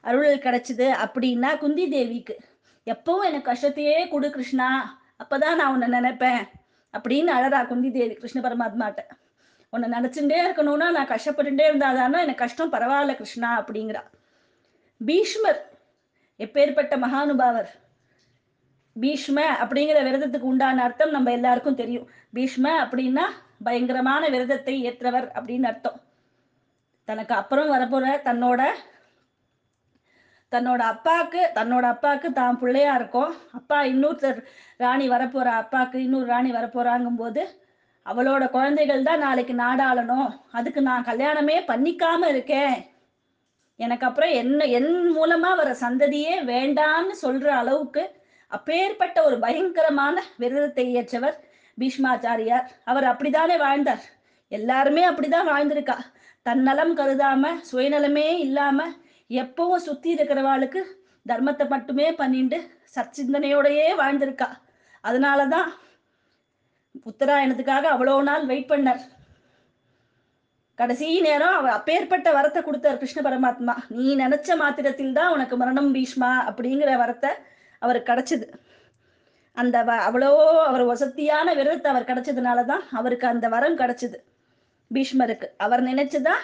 அருள் 0.03 0.43
கிடைச்சது 0.45 0.87
அப்படின்னா 1.03 1.49
குந்தி 1.63 1.85
தேவிக்கு. 1.95 2.35
எப்பவும் 2.85 3.23
எனக்கு 3.23 3.51
கஷ்டத்தையே 3.51 4.07
கொடு 4.07 4.29
கிருஷ்ணா. 4.29 4.99
அப்பதான் 5.23 5.55
நான் 5.55 5.81
உன்னை 5.81 5.99
நினைப்பேன். 5.99 6.43
அப்படின்னு 6.97 7.29
அழறா 7.37 7.67
குந்தி 7.67 7.91
தேவி 7.91 8.13
கிருஷ்ண 8.13 8.41
பரமாத்மாட்ட. 8.41 8.99
உன்னை 9.69 9.89
நினைச்சுட்டே 9.89 10.37
இருக்கணும்னா 10.45 10.91
நான் 10.91 11.07
கஷ்டப்பட்டுட்டே 11.07 11.63
இருந்தாதானா 11.69 12.19
எனக்கு 12.19 12.35
கஷ்டம் 12.35 12.71
பரவாயில்ல 12.71 13.15
கிருஷ்ணா 13.15 13.61
அப்படிங்கிறா. 13.61 14.01
பீஷ்மர் 15.05 15.71
எப்பேற்பட்ட 16.37 16.97
மகானுபாவர். 16.97 17.69
பீஷ்ம 19.01 19.41
அப்படிங்கிற 19.61 19.99
விரதத்துக்கு 20.03 20.49
உண்டான 20.51 20.83
அர்த்தம் 20.83 21.09
நம்ம 21.09 21.31
எல்லாருக்கும் 21.31 21.75
தெரியும். 21.75 22.09
பீஷ்ம 22.33 22.63
அப்படின்னா 22.63 23.23
பயங்கரமான 23.63 24.27
விரதத்தை 24.27 24.85
ஏற்றவர் 24.85 25.31
அப்படின்னு 25.35 25.63
அர்த்தம். 25.63 26.01
தனக்கு 27.05 27.35
அப்புறம் 27.35 27.71
வரப்போற 27.71 28.05
தன்னோட 28.21 28.69
தன்னோட 30.53 30.81
அப்பாக்கு 30.93 31.41
தன்னோட 31.57 31.85
அப்பாக்கு 31.93 32.29
தான் 32.39 32.59
பிள்ளையா 32.61 32.93
இருக்கும். 32.99 33.33
அப்பா 33.59 33.77
இன்னொருத்தர் 33.91 34.39
ராணி 34.83 35.05
வரப்போற 35.13 35.47
அப்பாக்கு 35.61 35.97
இன்னொரு 36.05 36.27
ராணி 36.33 36.51
வரப்போறாங்கும் 36.51 37.19
போது 37.21 37.43
அவளோட 38.05 38.43
குழந்தைகள் 38.55 39.05
தான் 39.09 39.23
நாளைக்கு 39.25 39.53
நாடாளணும். 39.65 40.31
அதுக்கு 40.57 40.81
நான் 40.89 41.07
கல்யாணமே 41.09 41.57
பண்ணிக்காம 41.71 42.27
இருக்கேன். 42.33 42.75
எனக்கு 43.79 44.05
அப்புறம் 44.07 44.33
என்ன 44.41 44.63
என் 44.77 44.91
மூலமா 45.17 45.51
வர 45.59 45.69
சந்ததியே 45.81 46.35
வேண்டான்னு 46.51 47.13
சொல்ற 47.21 47.47
அளவுக்கு 47.61 48.03
அப்பேற்பட்ட 48.51 49.17
ஒரு 49.27 49.37
பயங்கரமான 49.39 50.15
விரதத்தை 50.41 50.85
ஏற்றவர் 50.99 51.37
பீஷ்மாச்சாரியார். 51.77 52.67
அவர் 52.91 53.05
அப்படிதானே 53.11 53.55
வாழ்ந்தார். 53.63 54.03
எல்லாருமே 54.51 55.03
அப்படிதான் 55.09 55.49
வாழ்ந்திருக்கா. 55.53 55.97
தன்னலம் 56.45 56.93
கருதாம 56.97 57.53
சுயநலமே 57.71 58.27
இல்லாம 58.45 58.85
எப்பவும் 59.29 59.85
சுத்தி 59.87 60.09
இருக்கிறவாளுக்கு 60.15 60.81
தர்மத்தை 61.25 61.65
மட்டுமே 61.73 62.07
பண்ணிட்டு 62.21 62.57
சச்சிந்தனையோடையே 62.95 63.87
வாழ்ந்திருக்கா. 64.01 64.49
அதனாலதான் 65.03 65.69
உத்தராயணத்துக்காக 67.09 67.85
அவ்வளோ 67.93 68.15
நாள் 68.29 68.49
வெயிட் 68.51 68.71
பண்ணார். 68.71 69.03
கடைசி 70.79 71.07
நேரம் 71.27 71.55
அவர் 71.57 71.75
அப்பேற்பட்ட 71.77 72.27
வரத்தை 72.37 72.61
கொடுத்தார் 72.63 72.99
கிருஷ்ண 73.01 73.19
பரமாத்மா. 73.21 73.73
நீ 73.97 74.05
நினைச்ச 74.23 74.55
மாத்திரத்தில் 74.61 75.15
தான் 75.17 75.33
உனக்கு 75.35 75.55
மரணம் 75.61 75.91
பீஷ்மா 75.95 76.31
அப்படிங்கிற 76.49 76.91
வரத்தை 77.03 77.31
அவருக்கு 77.81 78.09
கிடைச்சது. 78.11 78.45
அந்த 79.57 79.77
வ 79.87 79.97
அவ்வளோ 80.07 80.29
அவர் 80.69 80.83
வசதியான 80.91 81.47
விரதத்தை 81.59 81.89
அவர் 81.91 82.09
கிடைச்சதுனால 82.09 82.59
தான் 82.71 82.83
அவருக்கு 82.99 83.25
அந்த 83.31 83.45
வரம் 83.55 83.79
கிடைச்சது. 83.81 84.17
பீஷ்மருக்கு. 84.91 85.47
அவர் 85.65 85.81
நினைச்சுதான் 85.89 86.43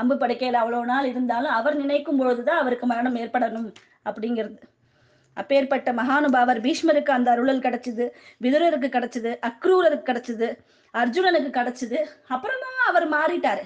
அம்பு 0.00 0.14
படுக்கையில் 0.16 0.60
அவ்வளோ 0.62 0.80
நாள் 0.90 1.06
இருந்தாலும் 1.12 1.54
அவர் 1.58 1.76
நினைக்கும் 1.82 2.18
பொழுதுதான் 2.20 2.60
அவருக்கு 2.62 2.86
மரணம் 2.86 3.16
ஏற்படணும் 3.22 3.68
அப்படிங்கிறது. 4.08 4.58
அப்பேற்பட்ட 5.36 5.88
மகானுபாவர் 5.92 6.60
பீஷ்மருக்கு 6.66 7.12
அந்த 7.16 7.28
அருளல் 7.34 7.64
கிடைச்சது 7.66 8.04
விதுரருக்கு 8.44 8.88
கிடைச்சது 8.96 9.30
அக்ரூரருக்கு 9.48 10.08
கிடைச்சது 10.10 10.48
அர்ஜுனனுக்கு 10.94 11.50
கிடைச்சது. 11.58 11.98
அப்புறமா 12.34 12.70
அவர் 12.90 13.06
மாறிட்டாரு. 13.14 13.64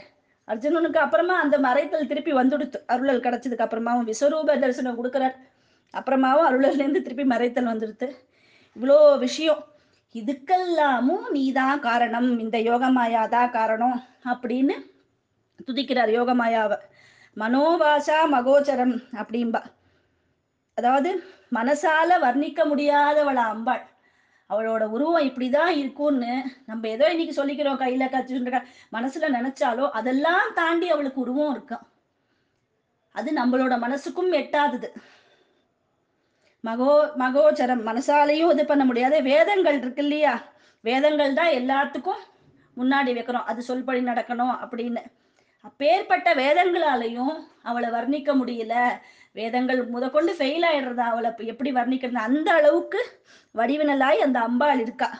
அர்ஜுனனுக்கு 0.48 1.00
அப்புறமா 1.04 1.34
அந்த 1.44 1.56
மறைத்தல் 1.58 2.08
திருப்பி 2.10 2.32
வந்துடுத்து. 2.32 2.78
அருளல் 2.86 3.24
கிடைச்சதுக்கு 3.26 3.64
அப்புறமாவும் 3.66 4.08
விஸ்வரூப 4.10 4.58
தரிசனம் 4.62 4.98
கொடுக்குறார். 4.98 5.36
அப்புறமாவும் 5.94 6.48
அருளல்லேருந்து 6.48 7.02
திருப்பி 7.06 7.24
மறைத்தல் 7.24 7.70
வந்துடுத்து. 7.72 8.08
இவ்வளோ 8.76 8.98
விஷயம். 9.18 9.62
இதுக்கெல்லாமும் 10.14 11.26
நீதான் 11.30 11.78
காரணம். 11.88 12.28
இந்த 12.38 12.56
யோகமாயா 12.70 13.22
தான் 13.28 13.54
காரணம் 13.58 13.98
அப்படின்னு 14.32 14.76
துதிக்கிறார். 15.66 16.10
யோகமாயாவை 16.18 16.78
மனோவாசா 17.36 18.18
மகோச்சரம் 18.32 18.96
அப்படிம்பா. 19.12 19.62
அதாவது 20.78 21.10
மனசால 21.54 22.10
வர்ணிக்க 22.20 22.60
முடியாதவள 22.68 23.40
அம்பாள். 23.52 23.84
அவளோட 24.50 24.84
உருவம் 24.88 25.26
இப்படிதான் 25.28 25.72
இருக்கும்னு 25.76 26.32
நம்ம 26.66 26.88
ஏதோ 26.88 27.06
இன்னைக்கு 27.10 27.34
சொல்லிக்கிறோம். 27.40 27.80
கையில 27.82 28.04
கச்சுன்ற 28.14 28.58
மனசுல 28.92 29.30
நினைச்சாலோ 29.38 29.90
அதெல்லாம் 29.90 30.52
தாண்டி 30.54 30.88
அவளுக்கு 30.90 31.20
உருவம் 31.20 31.50
இருக்கும் 31.50 31.84
அது 33.14 33.30
நம்மளோட 33.32 33.74
மனசுக்கும் 33.84 34.30
எட்டாதது. 34.32 34.88
மகோ 36.64 36.92
மகோச்சரம். 37.18 37.82
மனசாலையும் 37.88 38.52
இது 38.52 38.64
பண்ண 38.66 38.84
முடியாது. 38.84 39.22
வேதங்கள் 39.22 39.78
இருக்கு 39.78 40.02
இல்லையா? 40.02 40.34
வேதங்கள் 40.80 41.34
தான் 41.34 41.52
எல்லாத்துக்கும் 41.60 42.22
முன்னாடி 42.76 43.10
வைக்கிறோம் 43.14 43.48
அது 43.50 43.60
சொல்படி 43.68 44.00
நடக்கணும் 44.10 44.54
அப்படின்னு. 44.64 45.02
அப்பேற்பட்ட 45.64 46.28
வேதங்களாலையும் 46.34 47.34
அவளை 47.62 47.88
வர்ணிக்க 47.90 48.30
முடியல. 48.40 48.74
வேதங்கள் 49.32 49.80
முதற்கொண்டு 49.86 50.32
ஃபெயில் 50.32 50.64
ஆயிடுறதா 50.70 51.04
அவளை 51.12 51.30
எப்படி 51.52 51.72
வர்ணிக்கிறது? 51.72 52.26
அந்த 52.28 52.48
அளவுக்கு 52.52 53.00
வடிவினலாய் 53.54 54.24
அந்த 54.26 54.40
அம்பாள் 54.40 54.80
இருக்கா. 54.80 55.10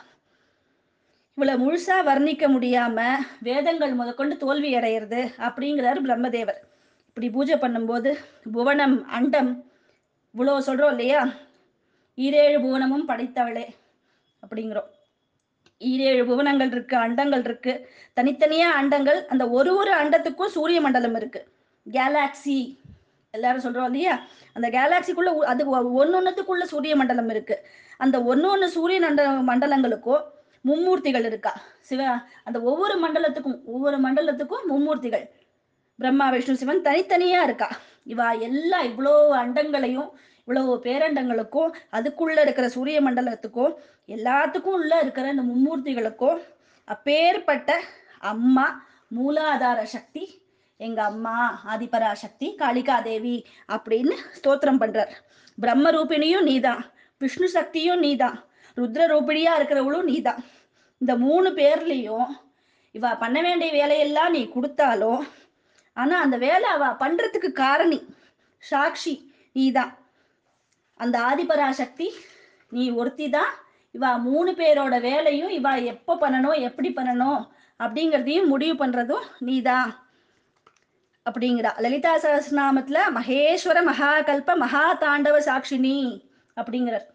இவளை 1.37 1.53
முழுசா 1.63 1.95
வர்ணிக்க 2.09 2.47
முடியாம 2.55 2.99
வேதங்கள் 3.39 3.93
முதற்கொண்டு 3.93 4.37
தோல்வி 4.37 4.71
அடையிறது 4.75 5.21
அப்படிங்கிறார் 5.37 6.05
பிரம்மதேவர். 6.07 6.59
இப்படி 7.07 7.29
பூஜை 7.29 7.55
பண்ணும்போது 7.55 8.11
புவனம் 8.51 9.05
அண்டம் 9.07 9.51
இவ்வளோ 10.35 10.53
சொல்றோம் 10.67 10.89
இல்லையா? 10.89 11.21
ஈரேழு 12.17 12.57
புவனமும் 12.65 13.07
படைத்தவளே 13.07 13.65
அப்படிங்கிறோம். 14.43 14.91
ஈரேழு 15.83 16.25
புவனங்கள் 16.25 16.67
இருக்கு 16.67 16.97
அண்டங்கள் 16.97 17.39
இருக்கு. 17.39 17.89
தனித்தனியா 18.15 18.65
அண்டங்கள் 18.81 19.25
அந்த 19.25 19.49
ஒரு 19.49 19.75
ஒரு 19.75 19.91
அண்டத்துக்கும் 19.91 20.45
சூரிய 20.45 20.81
மண்டலம் 20.81 21.15
இருக்கு. 21.15 21.47
கேலாக்சி 21.91 22.77
எல்லாரும் 23.31 23.63
சொல்றோம் 23.63 23.83
இல்லையா? 23.83 24.21
அந்த 24.53 24.69
கேலாக்சிக்குள்ள 24.69 25.33
ஒ- 25.33 25.45
அது 25.45 25.65
ஒன்னொன்னுக்குள்ள 26.05 26.63
சூரிய 26.63 26.95
மண்டலம் 26.95 27.29
இருக்கு. 27.29 27.65
அந்த 27.97 28.19
ஒன்னொன்னு 28.19 28.65
சூரிய 28.65 28.99
மண்ட 28.99 29.43
மண்டலங்களுக்கும் 29.47 30.23
மும்மூர்த்திகள் 30.65 31.25
இருக்கா? 31.25 31.61
சிவ 31.79 32.17
அந்த 32.43 32.61
ஒவ்வொரு 32.61 33.07
மண்டலத்துக்கும் 33.07 33.63
ஒவ்வொரு 33.65 33.99
மண்டலத்துக்கும் 33.99 34.63
மும்மூர்த்திகள். 34.69 35.29
பிரம்மா 35.95 36.29
விஷ்ணு 36.29 36.55
சிவன் 36.55 36.81
தனித்தனியா 36.81 37.43
இருக்கா? 37.43 37.69
இவா 38.07 38.39
எல்லா 38.39 38.83
இவ்வளோ 38.83 39.29
அண்டங்களையும் 39.29 40.09
இவ்வளவு 40.45 40.73
பேரண்டங்களுக்கும் 40.83 41.73
அதுக்குள்ள 41.91 42.39
இருக்கிற 42.41 42.69
சூரிய 42.69 43.01
மண்டலத்துக்கும் 43.01 43.73
எல்லாத்துக்கும் 44.07 44.77
உள்ள 44.79 44.99
இருக்கிற 44.99 45.29
இந்த 45.29 45.43
மும்மூர்த்திகளுக்கும் 45.49 46.39
அப்பேற்பட்ட 46.85 47.79
அம்மா 48.19 48.85
மூலாதார 49.17 49.83
சக்தி 49.83 50.41
எங்க 50.77 51.03
அம்மா 51.03 51.35
ஆதிபராசக்தி 51.73 52.47
காளிகா 52.61 53.01
தேவி 53.01 53.45
அப்படின்னு 53.67 54.15
ஸ்தோத்திரம் 54.37 54.81
பண்றார். 54.83 55.13
பிரம்ம 55.59 55.91
ரூபிணியும் 55.91 56.41
நீதான் 56.41 56.91
விஷ்ணு 57.17 57.49
சக்தியும் 57.49 57.99
நீதான் 57.99 58.37
ருத்ர 58.77 59.01
ரூபிணியா 59.13 59.51
இருக்கிறவளும் 59.59 60.03
நீதான். 60.03 60.43
இந்த 60.97 61.15
மூணு 61.15 61.49
பேர்லயும் 61.49 62.29
இவ 62.91 63.15
பண்ண 63.15 63.41
வேண்டிய 63.41 63.71
வேலையெல்லாம் 63.71 64.31
நீ 64.31 64.41
கொடுத்தாலும் 64.47 65.27
ஆனா 65.93 66.21
அந்த 66.21 66.37
வேலை 66.37 66.69
அவ 66.69 66.85
பண்றதுக்கு 67.03 67.51
காரணி 67.51 67.99
சாட்சி 68.57 69.33
நீதான். 69.51 69.97
அந்த 71.03 71.17
ஆதிபராசக்தி 71.31 72.07
நீ 72.71 72.85
ஒருத்தி 72.99 73.27
தான் 73.29 73.51
இவா 73.95 74.11
மூணு 74.27 74.51
பேரோட 74.59 74.95
வேலையும் 75.09 75.51
இவா 75.57 75.73
எப்போ 75.93 76.13
பண்ணணும் 76.21 76.63
எப்படி 76.67 76.89
பண்ணணும் 76.95 77.41
அப்படிங்கிறதையும் 77.79 78.51
முடிவு 78.53 78.75
பண்றதும் 78.81 79.25
நீதான் 79.47 79.91
அப்படிங்கிறா. 81.25 81.71
லலிதா 81.83 82.13
சகஸ்ரநாமத்துல 82.23 82.99
மகேஸ்வர 83.17 83.79
மகாகல்ப 83.89 84.55
மகா 84.63 84.85
தாண்டவ 85.03 85.35
சாட்சினி 85.47 85.97
அப்படிங்கிறார். 86.57 87.05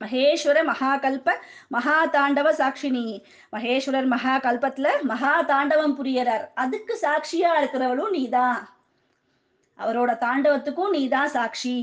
மகேஸ்வர 0.00 0.58
மகாகல்ப 0.70 1.30
மகா 1.74 1.96
தாண்டவ 2.16 2.48
சாட்சினி 2.60 3.06
மகேஸ்வரர் 3.54 4.08
மகா 4.14 4.34
கல்பத்துல 4.46 4.88
மகா 5.10 5.34
தாண்டவம் 5.50 5.96
புரியறார். 5.98 6.44
அதுக்கு 6.62 6.96
சாட்சியா 7.02 7.50
இருக்கிறவளும் 7.60 8.14
நீதான் 8.18 8.60
அவரோட 9.78 10.12
தாண்டவத்துக்கும் 10.24 10.94
நீதான் 10.96 11.34
சாட்சி. 11.36 11.76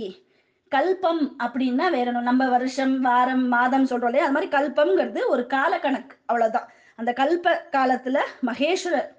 கல்பம் 0.72 1.24
அப்படின்னா 1.44 1.86
வேற 1.92 2.12
நம்ம 2.22 2.50
வருஷம் 2.50 3.02
வாரம் 3.02 3.48
மாதம் 3.48 3.86
சொல்றோம் 3.86 4.12
இல்லையா? 4.12 4.26
அது 4.26 4.36
மாதிரி 4.36 4.52
கல்பம்ங்கிறது 4.58 5.22
ஒரு 5.28 5.44
கால 5.48 5.80
கணக்கு 5.80 6.16
அவ்வளவுதான். 6.26 6.70
அந்த 6.96 7.12
கல்ப 7.18 7.56
காலத்துல 7.72 8.18
மகேஸ்வரர் 8.46 9.10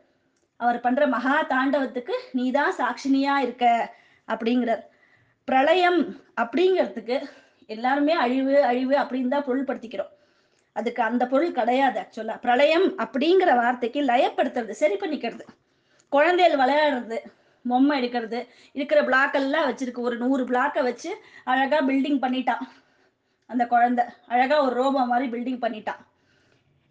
அவர் 0.56 0.80
பண்ற 0.80 1.06
மகா 1.06 1.36
தாண்டவத்துக்கு 1.42 2.14
நீதான் 2.32 2.74
சாட்சினியா 2.78 3.36
இருக்க 3.36 3.66
அப்படிங்கிறார். 4.28 4.82
பிரளயம் 5.48 6.00
அப்படிங்கிறதுக்கு 6.40 7.16
எல்லாருமே 7.66 8.12
அழிவு 8.12 8.64
அழிவு 8.64 8.94
அப்படின்னு 8.94 9.28
தான் 9.28 9.48
பொருள்படுத்திக்கிறோம். 9.48 10.12
அதுக்கு 10.76 11.02
அந்த 11.02 11.26
பொருள் 11.26 11.52
கிடையாது 11.52 11.98
ஆக்சுவலா 12.00 12.36
பிரளயம் 12.40 12.86
அப்படிங்கிற 12.98 13.50
வார்த்தைக்கு 13.56 14.00
லயப்படுத்துறது 14.02 14.74
சரி 14.82 14.94
பண்ணிக்கிறது 14.94 15.44
குழந்தைகள் 16.12 16.60
விளையாடுறது 16.60 17.18
பொம்மை 17.64 17.94
எடுக்கிறது. 18.00 18.40
இருக்கிற 18.78 19.00
பிளாக்கெல்லாம் 19.08 19.68
வச்சிருக்கு. 19.70 20.06
ஒரு 20.08 20.16
நூறு 20.16 20.44
பிளாக்கை 20.44 20.82
வச்சு 20.88 21.10
அழகா 21.52 21.80
பில்டிங் 21.90 22.22
பண்ணிட்டான் 22.24 22.64
அந்த 23.50 23.64
குழந்தை. 23.66 24.04
அழகா 24.32 24.56
ஒரு 24.66 24.74
ரோபோ 24.82 25.00
மாதிரி 25.12 25.28
பில்டிங் 25.34 25.62
பண்ணிட்டான் 25.64 26.00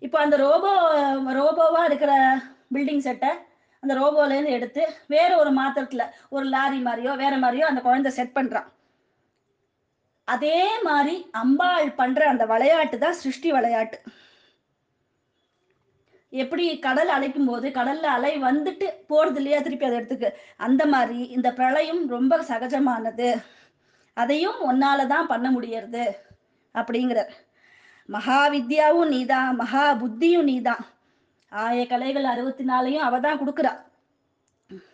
இப்போ 0.01 0.17
அந்த 0.19 0.35
ரோபோ 0.37 0.69
ரோபோவா 1.39 1.81
இருக்கிற 1.89 2.11
பில்டிங் 2.75 3.03
செட்டை 3.07 3.31
அந்த 3.83 3.93
ரோபோல 3.99 4.35
இருந்து 4.35 4.55
எடுத்து 4.57 4.81
வேற 5.07 5.29
ஒரு 5.37 5.51
மாத்திரத்துல 5.59 6.03
ஒரு 6.29 6.45
லாரி 6.55 6.79
மாதிரியோ 6.87 7.11
வேற 7.23 7.33
மாதிரியோ 7.37 7.65
அந்த 7.71 7.81
குழந்தை 7.81 8.11
செட் 8.11 8.35
பண்றான் 8.37 8.69
அதே 10.27 10.57
மாதிரி 10.87 11.15
அம்பாள் 11.41 11.89
பண்ற 11.95 12.27
அந்த 12.27 12.43
விளையாட்டு 12.45 12.97
தான் 12.97 13.19
சிருஷ்டி 13.21 13.49
விளையாட்டு. 13.51 13.97
எப்படி 16.31 16.79
கடல் 16.79 17.09
அலைக்கும் 17.09 17.45
போது 17.45 17.69
கடல்ல 17.69 18.05
அலை 18.17 18.41
வந்துட்டு 18.43 18.87
போறது 19.09 19.35
இல்லையா? 19.35 19.59
திருப்பி 19.59 19.85
அதை 19.85 19.97
எடுத்துக்கு. 19.97 20.37
அந்த 20.57 20.85
மாதிரி 20.85 21.19
இந்த 21.27 21.53
பிரளயம் 21.53 22.07
ரொம்ப 22.07 22.41
சகஜமானது. 22.41 23.41
அதையும் 24.13 24.59
ஒன்னால 24.69 25.07
தான் 25.07 25.27
பண்ண 25.27 25.51
முடியறது 25.51 26.05
அப்படிங்கிறார். 26.75 27.31
மகா 28.05 28.49
வித்யாவும் 28.49 29.11
நீதான் 29.15 29.55
மகா 29.55 29.83
புத்தியும் 29.95 30.43
நீதான் 30.43 30.83
ஆய 31.51 31.87
கலைகள் 31.87 32.23
அறுபத்தி 32.23 32.63
நாலையும் 32.63 33.03
அவ 33.03 33.19
தான் 33.19 33.39
கொடுக்குறா. 33.39 33.73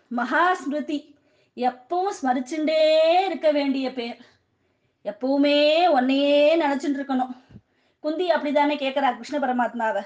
மகா 0.08 0.54
ஸ்மிருதி 0.54 1.16
எப்பவும் 1.56 2.18
ஸ்மரிச்சுட்டே 2.22 2.82
இருக்க 3.26 3.52
வேண்டிய 3.52 3.94
பேர். 3.94 4.18
எப்பவுமே 5.06 5.58
ஒன்னையே 5.98 6.38
நினைச்சுட்டு 6.64 7.00
இருக்கணும். 7.00 7.34
குந்தி 8.00 8.30
அப்படிதானே 8.30 8.76
கேட்கறா 8.84 9.16
கிருஷ்ண 9.16 9.40
பரமாத்மாவை. 9.40 10.02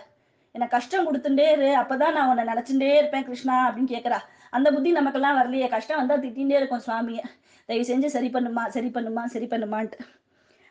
எனக்கு 0.55 0.75
கஷ்டம் 0.77 1.05
கொடுத்துட்டே 1.08 1.46
இரு 1.55 1.67
அப்பதான் 1.81 2.15
நான் 2.15 2.29
உன்னை 2.29 2.43
நினைச்சுட்டே 2.46 2.89
இருப்பேன் 2.98 3.25
கிருஷ்ணா 3.27 3.55
அப்படின்னு 3.67 3.93
கேட்கறா 3.96 4.20
அந்த 4.50 4.67
புத்தி 4.72 4.89
நமக்கெல்லாம் 4.91 5.38
வரலையே 5.38 5.67
கஷ்டம் 5.70 6.00
வந்தா 6.00 6.15
திட்டிகிட்டே 6.15 6.58
இருக்கும் 6.62 6.86
சுவாமியை. 6.88 7.24
தயவு 7.70 7.86
செஞ்சு 7.89 8.05
சரி 8.05 8.29
பண்ணுமா 8.29 8.63
சரி 8.67 8.89
பண்ணுமா 8.93 9.24
சரி 9.25 9.46
பண்ணுமான்ட்டு 9.46 10.08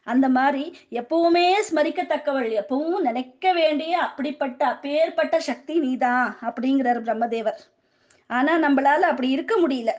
அந்த 0.06 0.26
மாதிரி 0.28 0.64
எப்பவுமே 0.90 1.44
ஸ்மரிக்கத்தக்கவள் 1.68 2.50
எப்பவும் 2.60 3.06
நினைக்க 3.08 3.52
வேண்டிய 3.52 3.92
அப்படிப்பட்ட 3.98 4.60
அப்பேற்பட்ட 4.66 5.40
சக்தி 5.40 5.74
நீதான் 5.78 6.38
அப்படிங்கிறார் 6.40 7.00
பிரம்மதேவர். 7.06 7.60
ஆனா 8.30 8.52
நம்மளால 8.58 9.08
அப்படி 9.12 9.30
இருக்க 9.30 9.54
முடியல. 9.60 9.92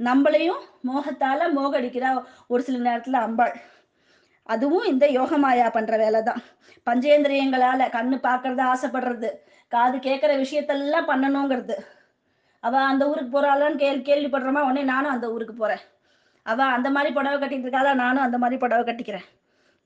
நம்மளையும் 0.00 0.62
மோகத்தால 0.86 1.48
மோகடிக்கிறா 1.56 2.10
ஒரு 2.46 2.62
சில 2.62 2.78
நேரத்துல 2.86 3.20
அம்பாள். 3.26 3.54
அதுவும் 4.46 4.84
இந்த 4.84 5.06
யோகமாயா 5.06 5.70
பண்ற 5.72 5.96
வேலை 5.96 6.22
தான் 6.22 6.40
பஞ்சேந்திரியங்களால 6.86 7.86
கண்ணு 7.96 8.16
பார்க்கறது 8.28 8.62
ஆசைப்படுறது 8.72 9.30
காது 9.68 9.98
கேட்கிற 9.98 10.32
விஷயத்தெல்லாம் 10.36 11.08
பண்ணணுங்கிறது. 11.10 11.76
அவ 12.60 12.80
அந்த 12.80 13.08
ஊருக்கு 13.10 13.32
போறாளான்னு 13.36 13.76
கேள்வி 13.76 14.02
கேள்விப்படுறோமா? 14.10 14.60
உடனே 14.68 14.82
நானும் 14.82 15.10
அந்த 15.10 15.32
ஊருக்கு 15.32 15.54
போறேன். 15.54 15.82
அவ 16.42 16.64
அந்த 16.64 16.90
மாதிரி 16.90 17.14
புடவை 17.14 17.38
கட்டிட்டு 17.38 17.66
இருக்காளா? 17.66 17.94
நானும் 17.94 18.22
அந்த 18.22 18.38
மாதிரி 18.38 18.60
புடவை 18.60 18.84
கட்டிக்கிறேன். 18.84 19.26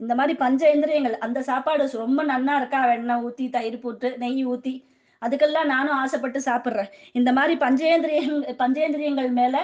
இந்த 0.00 0.14
மாதிரி 0.14 0.34
பஞ்ச 0.38 0.70
இந்திரியங்கள் 0.70 1.16
அந்த 1.18 1.42
சாப்பாடு 1.42 1.90
ரொம்ப 1.92 2.24
நன்னா 2.24 2.54
இருக்கா? 2.56 2.80
வெண்ணெய் 2.86 3.22
ஊத்தி 3.26 3.50
தயிர் 3.50 3.78
போட்டு 3.80 4.18
நெய் 4.18 4.46
ஊத்தி 4.46 4.74
அதுக்கெல்லாம் 5.22 5.70
நானும் 5.74 5.96
ஆசைப்பட்டு 5.96 6.40
சாப்பிட்றேன். 6.40 6.90
இந்த 7.12 7.32
மாதிரி 7.32 7.54
பஞ்சேந்திரியங்கள் 7.64 8.58
பஞ்சேந்திரியங்கள் 8.62 9.30
மேல 9.30 9.56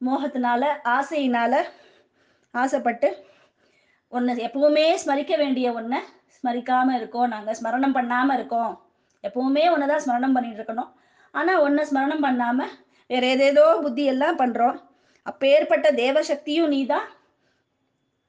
மோகத்தினால 0.00 0.64
ஆசையினால 0.96 1.54
ஆசைப்பட்டு 2.54 3.08
ஒன்று 4.16 4.44
எப்பவுமே 4.48 4.84
ஸ்மரிக்க 5.02 5.32
வேண்டிய 5.42 5.66
ஒன்றை 5.78 5.98
ஸ்மரிக்காமல் 6.36 6.98
இருக்கோம். 6.98 7.30
நாங்கள் 7.34 7.56
ஸ்மரணம் 7.58 7.96
பண்ணாமல் 7.96 8.36
இருக்கோம். 8.38 8.72
எப்பவுமே 9.24 9.64
ஒன்று 9.72 9.90
தான் 9.90 10.02
ஸ்மரணம் 10.04 10.36
பண்ணிட்டு 10.36 10.58
இருக்கணும். 10.60 10.90
ஆனால் 11.34 11.62
ஒன்றை 11.64 11.82
ஸ்மரணம் 11.90 12.24
பண்ணாமல் 12.26 12.72
வேற 13.10 13.24
ஏதேதோ 13.34 13.66
புத்தி 13.84 14.04
எல்லாம் 14.12 14.38
பண்ணுறோம் 14.42 14.76
அப்பேற்பட்ட 15.30 15.88
தேவசக்தியும் 16.02 16.72
நீதான். 16.74 17.06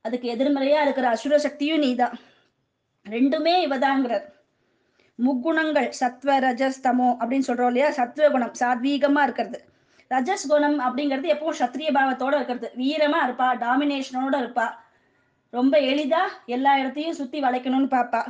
அதுக்கு 0.06 0.28
எதிர்மறையாக 0.34 0.86
இருக்கிற 0.86 1.08
அசுர 1.16 1.38
சக்தியும் 1.46 1.82
நீ 1.86 1.90
தான் 2.02 2.16
ரெண்டுமே 3.06 3.56
இவதாங்கிறார். 3.68 4.26
முக்குணங்கள் 5.20 5.90
சத்வ 6.02 6.30
ரஜஸ் 6.46 6.84
தமோ 6.86 7.08
அப்படின்னு 7.22 7.48
சொல்றோம் 7.48 7.72
இல்லையா? 7.72 7.88
சத்வ 8.00 8.28
குணம் 8.36 8.54
சாத்வீகமா 8.62 9.22
இருக்கிறது. 9.28 9.60
ரஜஸ் 10.12 10.46
குணம் 10.52 10.78
அப்படிங்கிறது 10.86 11.34
எப்பவும் 11.34 11.60
சத்திரிய 11.62 11.90
பாவத்தோட 11.98 12.34
இருக்கிறது. 12.40 12.70
வீரமா 12.82 13.20
இருப்பா 13.26 13.48
டாமினேஷனோட 13.66 14.36
இருப்பா. 14.44 14.68
ரொம்ப 15.54 15.76
எளிதா 15.80 16.22
எல்லா 16.46 16.78
இடத்தையும் 16.78 17.14
சுத்தி 17.14 17.42
வளைக்கணும்னு 17.42 17.90
பார்ப்பா 17.96 18.22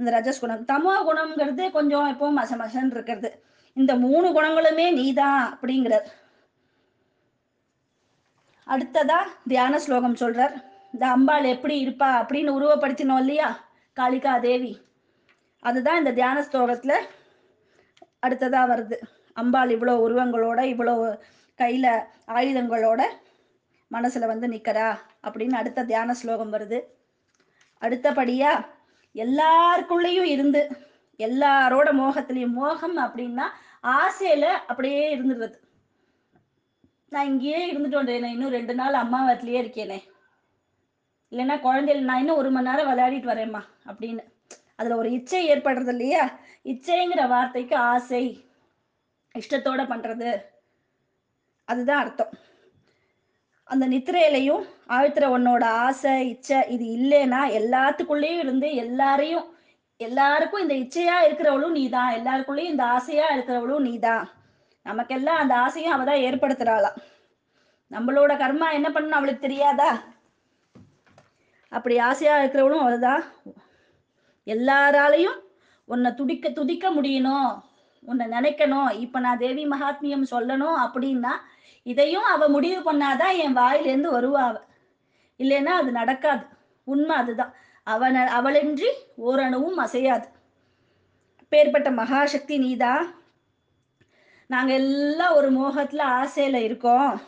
இந்த 0.00 0.10
ரஜஸ் 0.16 0.40
குணம் 0.40 0.64
தமோ 0.64 0.94
குணம்ங்கிறது 1.08 1.70
கொஞ்சம் 1.70 2.08
எப்பவும் 2.12 2.38
மச 2.40 2.52
மசன்னு 2.62 2.90
இருக்கிறது. 2.90 3.30
இந்த 3.76 3.94
மூணு 3.94 4.28
குணங்களுமே 4.28 4.92
நீதான் 4.92 5.42
அப்படிங்கிறார். 5.54 6.06
அடுத்ததா 8.66 9.18
தியான 9.48 9.78
ஸ்லோகம் 9.78 10.16
சொல்றார். 10.16 10.54
இந்த 10.92 11.04
அம்பாள் 11.08 11.44
எப்படி 11.44 11.74
இருப்பா 11.86 12.10
அப்படின்னு 12.20 12.50
உருவப்படுத்தினோம் 12.58 13.18
இல்லையா? 13.18 13.48
காளிகா 13.96 14.40
தேவி. 14.40 14.72
அதுதான் 15.62 15.98
இந்த 15.98 16.12
தியான 16.12 16.40
ஸ்லோகத்துல 16.40 16.94
அடுத்ததா 18.26 18.62
வருது. 18.72 18.96
அம்பாள் 19.32 19.68
இவ்வளோ 19.68 19.94
உருவங்களோட 20.06 20.60
இவ்வளோ 20.72 20.94
கையில 21.58 21.86
ஆயுதங்களோட 22.26 23.02
மனசுல 23.90 24.26
வந்து 24.26 24.48
நிக்கிறா? 24.48 24.98
அப்படின்னு 25.22 25.52
அடுத்த 25.52 25.84
தியான 25.84 26.14
ஸ்லோகம் 26.14 26.52
வருது. 26.52 26.82
அடுத்தபடியா 27.80 28.66
எல்லாருக்குள்ளேயும் 29.14 30.22
இருந்து 30.22 30.68
எல்லாரோட 31.18 31.92
மோகத்திலையும் 31.92 32.50
மோகம் 32.50 32.98
அப்படின்னா 32.98 33.42
ஆசையில 33.82 34.40
அப்படியே 34.40 35.16
இருந்துடுறது. 35.16 35.54
நான் 37.08 37.26
இங்கேயே 37.26 37.74
இருந்துட்டு 37.74 37.98
வந்தேனே 37.98 38.24
இன்னும் 38.24 38.50
ரெண்டு 38.50 38.74
நாள் 38.74 38.94
அம்மா 38.94 39.30
வீட்லயே 39.30 39.62
இருக்கேனே. 39.62 40.02
இல்லைன்னா 41.30 41.60
குழந்தைகள் 41.60 42.04
நான் 42.04 42.18
இன்னும் 42.18 42.36
ஒரு 42.36 42.50
மணி 42.50 42.70
நேரம் 42.70 42.98
விளையாடிட்டு 42.98 43.30
வரேம்மா 43.32 43.62
அப்படின்னு. 43.86 44.24
அதுல 44.76 44.96
ஒரு 44.96 45.10
இச்சை 45.10 45.50
ஏற்படுறது 45.50 45.88
இல்லையா? 45.88 46.38
இச்சைங்கிற 46.64 47.28
வார்த்தைக்கு 47.28 47.76
ஆசை 47.76 48.44
இஷ்டத்தோட 49.38 49.80
பண்றது. 49.86 50.42
அதுதான் 51.64 52.02
அர்த்தம். 52.02 52.30
அந்த 53.68 53.88
நித்திரையிலையும் 53.88 54.62
ஆழ்த்துற 54.88 55.24
உன்னோட 55.36 55.64
ஆசை 55.64 56.12
இச்சை 56.28 56.58
இது 56.68 56.84
இல்லைன்னா 56.98 57.40
எல்லாத்துக்குள்ளேயும் 57.58 58.42
இருந்து 58.44 58.74
எல்லாரையும் 58.74 59.46
எல்லாருக்கும் 59.96 60.62
இந்த 60.62 60.74
இச்சையா 60.74 61.16
இருக்கிறவளும் 61.26 61.76
நீதான். 61.78 62.10
எல்லாருக்குள்ளேயும் 62.14 62.72
இந்த 62.74 62.84
ஆசையா 62.84 63.26
இருக்கிறவளும் 63.34 63.86
நீதான். 63.88 64.24
நமக்கெல்லாம் 64.82 65.38
அந்த 65.38 65.54
ஆசையும் 65.54 65.92
அவ 65.92 66.04
தான் 66.04 66.24
ஏற்படுத்துறாளாம் 66.28 66.98
நம்மளோட 67.90 68.32
கர்மா 68.42 68.66
என்ன 68.72 68.88
பண்ணணும் 68.88 69.18
அவளுக்கு 69.18 69.46
தெரியாதா? 69.46 69.90
அப்படி 71.72 71.98
ஆசையா 71.98 72.34
இருக்கிறவளும் 72.38 72.84
அவள்தான். 72.84 73.24
எல்லாராலையும் 74.46 75.38
உன்னை 75.84 76.14
துடிக்க 76.14 76.48
துதிக்க 76.50 76.90
முடியணும். 76.90 77.50
உன்னை 78.02 78.26
நினைக்கணும். 78.26 78.90
இப்ப 79.04 79.20
நான் 79.20 79.38
தேவி 79.38 79.68
மகாத்மியம் 79.68 80.30
சொல்லணும் 80.30 80.78
அப்படின்னா 80.86 81.32
இதையும் 81.88 82.22
அவ 82.22 82.48
முடிவு 82.48 82.92
பண்ணாதான் 82.92 83.36
என் 83.36 83.56
வாயிலேருந்து 83.56 84.08
வருவா 84.08 84.42
அவ. 84.42 84.60
இல்லைன்னா 85.38 85.74
அது 85.80 85.90
நடக்காது. 85.90 86.44
உண்மை 86.84 87.16
அதுதான். 87.16 87.54
அவன 87.90 88.28
அவளின்றி 88.38 88.88
ஓரணுவும் 89.16 89.76
அசையாது. 89.76 90.28
பேர்பட்ட 91.50 91.90
மகாசக்தி 91.90 92.58
நீதான் 92.58 93.14
நாங்க 94.46 94.74
எல்லாம் 94.74 95.34
ஒரு 95.34 95.52
மோகத்துல 95.52 96.02
ஆசையில 96.18 96.54
இருக்கோம். 96.54 97.20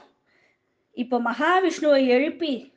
இப்போ 0.93 1.21
மகாவிஷ்ணுவை 1.21 2.07
எழுப்பி 2.07 2.73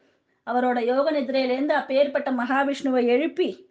அவரோட 0.45 0.79
யோக 0.79 1.11
நிதிரையிலேருந்து 1.11 1.69
அப்பேற்பட்ட 1.69 2.31
மகாவிஷ்ணுவை 2.31 3.05
எழுப்பி 3.05 3.67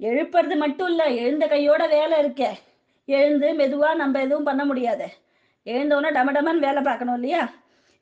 எழுப்புறது 0.00 0.56
மட்டும் 0.56 0.88
இல்லை 0.88 1.16
எழுந்த 1.16 1.46
கையோட 1.46 1.86
வேலை 1.86 2.18
இருக்க. 2.18 2.58
எழுந்து 3.06 3.54
மெதுவாக 3.54 3.94
நம்ம 3.94 4.20
எதுவும் 4.20 4.44
பண்ண 4.44 4.64
முடியாது. 4.64 5.20
எழுந்தோடனே 5.64 6.10
டம 6.14 6.32
டமன்னு 6.34 6.58
வேலை 6.58 6.82
பார்க்கணும் 6.82 7.14
இல்லையா? 7.14 7.50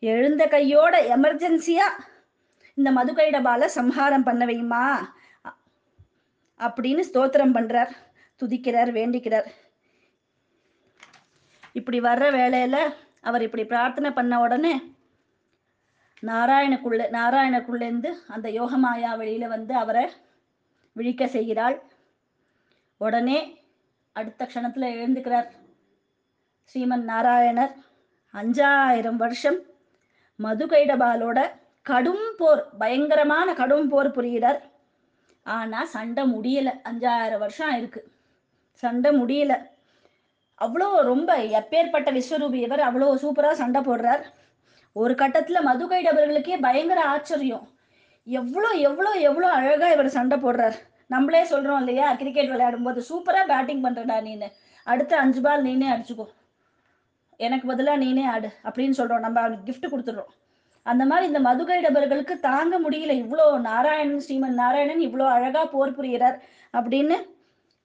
எழுந்த 0.00 0.46
கையோட 0.46 1.16
எமர்ஜென்சியா 1.16 1.86
இந்த 2.74 2.90
மதுகைட 2.90 3.42
பால 3.42 3.68
சம்ஹாரம் 3.68 4.22
பண்ண 4.22 4.46
வையுமா? 4.46 4.84
அப்படின்னு 6.58 7.02
ஸ்தோத்திரம் 7.10 7.56
பண்றார் 7.56 7.92
துதிக்கிறார் 8.40 8.90
வேண்டிக்கிறார். 8.98 9.48
இப்படி 11.72 12.00
வர்ற 12.00 12.28
வேலையில 12.38 12.76
அவர் 13.20 13.42
இப்படி 13.42 13.64
பிரார்த்தனை 13.64 14.10
பண்ண 14.10 14.40
உடனே 14.40 14.74
நாராயணக்குள்ள 16.22 17.02
நாராயணக்குள்ளேருந்து 17.18 18.10
அந்த 18.28 18.48
யோகமாயா 18.48 19.12
வெளியில 19.22 19.46
வந்து 19.46 19.74
அவரை 19.74 20.10
விழிக்க 20.92 21.26
செய்கிறாள். 21.26 21.82
உடனே 22.96 23.38
அடுத்த 24.12 24.48
க்ஷணத்துல 24.54 24.88
எழுந்துக்கிறார். 25.00 25.48
ஸ்ரீமன் 26.74 27.04
நாராயணர் 27.04 27.72
அஞ்சாயிரம் 28.34 29.16
வருஷம் 29.16 29.58
மதுகைடபாலோட 30.38 31.38
கடும் 31.82 32.26
போர் 32.36 32.68
பயங்கரமான 32.78 33.54
கடும் 33.54 33.88
போர் 33.88 34.10
புரிகிறார். 34.10 34.60
ஆனா 35.42 35.84
சண்டை 35.84 36.24
முடியல. 36.24 36.70
அஞ்சாயிரம் 36.88 37.38
வருஷம் 37.38 37.70
ஆயிருக்கு. 37.70 38.00
சண்டை 38.82 39.10
முடியல. 39.20 39.54
அவ்வளோ 40.58 41.00
ரொம்ப 41.00 41.36
எப்பேற்பட்ட 41.36 42.08
விஸ்வரூபி 42.12 42.54
இவர். 42.54 42.80
அவ்வளோ 42.80 43.08
சூப்பரா 43.22 43.52
சண்டை 43.52 43.80
போடுறார். 43.80 44.22
ஒரு 44.92 45.14
கட்டத்துல 45.14 45.58
மதுகைடவர்களுக்கே 45.64 46.60
பயங்கர 46.60 47.04
ஆச்சரியம். 47.04 47.68
எவ்வளோ 48.24 48.70
எவ்வளோ 48.70 49.10
எவ்வளோ 49.10 49.48
அழகா 49.48 49.88
இவர் 49.90 50.08
சண்டை 50.08 50.38
போடுறார். 50.38 50.74
நம்மளே 51.06 51.42
சொல்றோம் 51.44 51.78
இல்லையா? 51.78 52.14
கிரிக்கெட் 52.14 52.48
விளையாடும் 52.48 52.82
போது 52.82 53.02
சூப்பரா 53.10 53.44
பேட்டிங் 53.46 53.84
பண்றடா 53.84 54.18
நீனு. 54.28 54.48
அடுத்த 54.84 55.18
அஞ்சு 55.18 55.40
பால் 55.40 55.64
நீனே 55.64 55.88
அடிச்சுக்கோ. 55.94 56.26
எனக்கு 57.46 57.66
பதிலாக 57.70 58.02
நீனே 58.04 58.24
ஆடு 58.34 58.48
அப்படின்னு 58.66 58.98
சொல்கிறோம் 58.98 59.24
நம்ம 59.26 59.40
அவனுக்கு 59.40 59.66
கிஃப்ட் 59.68 59.92
கொடுத்துடுறோம். 59.92 60.30
அந்த 60.86 61.02
மாதிரி 61.10 61.24
இந்த 61.30 61.40
மதுகைடபர்களுக்கு 61.48 62.34
தாங்க 62.48 62.74
முடியல. 62.84 63.12
இவ்வளோ 63.22 63.46
நாராயணன் 63.68 64.24
ஸ்ரீமன் 64.26 64.56
நாராயணன் 64.62 65.02
இவ்வளோ 65.08 65.26
அழகாக 65.34 65.66
போர் 65.74 65.96
புரிகிறார் 65.98 66.38
அப்படின்னு 66.74 67.16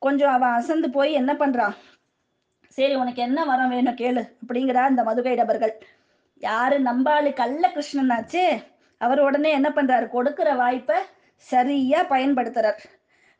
கொஞ்சம் 0.06 0.34
அவன் 0.36 0.56
அசந்து 0.60 0.88
போய் 0.98 1.12
என்ன 1.20 1.34
பண்ணுறான் 1.34 1.76
சரி 2.78 2.96
உனக்கு 3.02 3.22
என்ன 3.28 3.40
வரம் 3.50 3.72
வேணும் 3.74 4.00
கேளு 4.00 4.22
அப்படிங்கிறா 4.42 4.82
இந்த 4.92 5.02
மதுகைடபர்கள். 5.10 5.74
யாரு? 6.44 6.78
நம்பாளு 6.88 7.30
கள்ள 7.34 7.64
கிருஷ்ணனாச்சே 7.76 8.46
அவர் 9.02 9.20
உடனே 9.28 9.50
என்ன 9.60 9.70
பண்றாரு? 9.78 10.06
கொடுக்கிற 10.16 10.50
வாய்ப்பை 10.62 10.98
சரியா 11.50 12.00
பயன்படுத்துறார். 12.12 12.80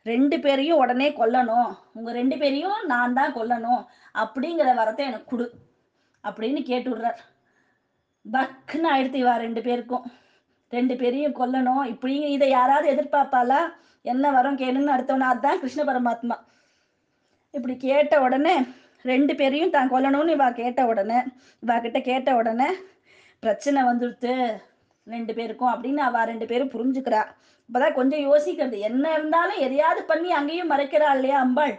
ரெண்டு 0.06 0.36
பேரையும் 0.44 0.80
உடனே 0.82 1.08
கொல்லணும். 1.20 1.70
உங்க 1.98 2.10
ரெண்டு 2.20 2.36
பேரையும் 2.42 2.80
நான் 2.92 3.16
தான் 3.18 3.34
கொல்லணும் 3.38 3.82
அப்படிங்கிற 4.22 4.68
வரத்தை 4.80 5.04
எனக்கு 5.10 5.30
கொடு. 5.32 5.46
அப்படின்னு 6.28 6.60
கேட்டுடுறார். 6.70 7.20
பக்குன்னு 8.32 8.88
ஆயிடுத்து 8.92 9.18
இவா 9.22 9.34
ரெண்டு 9.44 9.60
பேருக்கும். 9.62 10.06
ரெண்டு 10.72 10.96
பேரையும் 10.96 11.36
கொல்லணும். 11.40 11.84
இப்படி 11.92 12.14
இதை 12.36 12.48
யாராவது 12.48 12.86
எதிர்பார்ப்பாளா? 12.94 13.60
என்ன 14.12 14.30
வரும் 14.30 14.58
கேளுன்னு 14.58 14.94
அடுத்தவனா? 14.96 15.28
அதுதான் 15.32 15.60
கிருஷ்ண 15.60 15.82
பரமாத்மா. 15.84 16.36
இப்படி 17.50 17.76
கேட்ட 17.76 18.20
உடனே 18.20 18.54
ரெண்டு 19.02 19.34
பேரையும் 19.34 19.74
தான் 19.74 19.90
கொல்லணும்னு 19.92 20.34
இவா 20.36 20.48
கேட்ட 20.52 20.86
உடனே 20.86 21.18
இவா 21.64 21.76
கிட்ட 21.80 21.98
கேட்ட 22.00 22.36
உடனே 22.36 22.68
பிரச்சனை 23.42 23.82
வந்துடுத்து 23.82 24.32
ரெண்டு 25.04 25.32
பேருக்கும் 25.34 25.72
அப்படின்னு 25.72 26.02
அவ 26.08 26.24
ரெண்டு 26.24 26.46
பேரும் 26.46 26.72
புரிஞ்சுக்கிறா. 26.74 27.22
இப்பதான் 27.68 27.98
கொஞ்சம் 27.98 28.24
யோசிக்கிறது. 28.28 28.76
என்ன 28.88 29.12
இருந்தாலும் 29.12 29.60
எதையாவது 29.66 30.02
பண்ணி 30.04 30.30
அங்கேயும் 30.32 30.70
மறைக்கிறா 30.70 31.08
இல்லையா 31.14 31.38
அம்பாள்? 31.38 31.74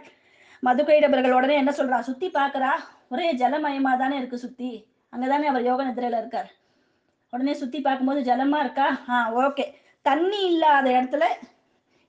மதுகைடபர்கள் 0.66 1.36
உடனே 1.38 1.54
என்ன 1.54 1.72
சொல்றா? 1.76 1.98
சுத்தி 2.00 2.30
பாக்குறா 2.30 2.70
ஒரே 3.08 3.36
ஜலமயமா 3.36 3.92
தானே 3.98 4.16
இருக்கு 4.16 4.38
சுத்தி? 4.38 4.70
அங்கதானே 5.12 5.46
அவர் 5.50 5.64
யோக 5.64 5.84
நிதிரையில 5.84 6.18
இருக்கார். 6.18 6.50
உடனே 7.30 7.54
சுத்தி 7.54 7.80
பார்க்கும்போது 7.80 8.20
ஜலமா 8.20 8.58
இருக்கா? 8.60 9.00
ஆ 9.08 9.32
ஓகே. 9.34 9.64
தண்ணி 10.02 10.40
இல்லாத 10.46 10.90
இடத்துல 10.90 11.24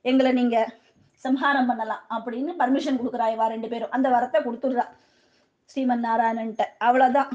எங்களை 0.02 0.32
நீங்க 0.32 0.56
சம்ஹாரம் 1.24 1.66
பண்ணலாம் 1.66 2.02
அப்படின்னு 2.10 2.52
பர்மிஷன் 2.58 3.00
கொடுக்குறா 3.00 3.26
இவா 3.34 3.46
ரெண்டு 3.46 3.68
பேரும். 3.68 3.90
அந்த 3.90 4.08
வரத்தை 4.08 4.38
கொடுத்துடுறா. 4.42 4.84
ஸ்ரீமன் 5.70 6.04
நாராயணன்ட்ட 6.04 6.64
அவ்வளவுதான் 6.78 7.30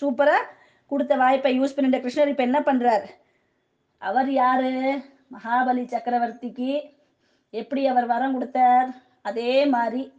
சூப்பரா 0.00 0.36
கொடுத்த 0.86 1.16
வாய்ப்பை 1.16 1.60
யூஸ் 1.60 1.74
பண்ணிட்ட 1.76 1.98
கிருஷ்ணர் 2.02 2.32
இப்ப 2.32 2.42
என்ன 2.42 2.58
பண்றார்? 2.60 3.06
அவர் 4.02 4.30
யாரு? 4.32 4.72
மகாபலி 5.34 5.84
சக்கரவர்த்திக்கு 5.94 6.70
எப்படி 7.50 7.86
அவர் 7.86 8.06
வரம் 8.06 8.32
கொடுத்தார்? 8.32 8.88
அதே 9.22 9.66
மாதிரி 9.66 10.12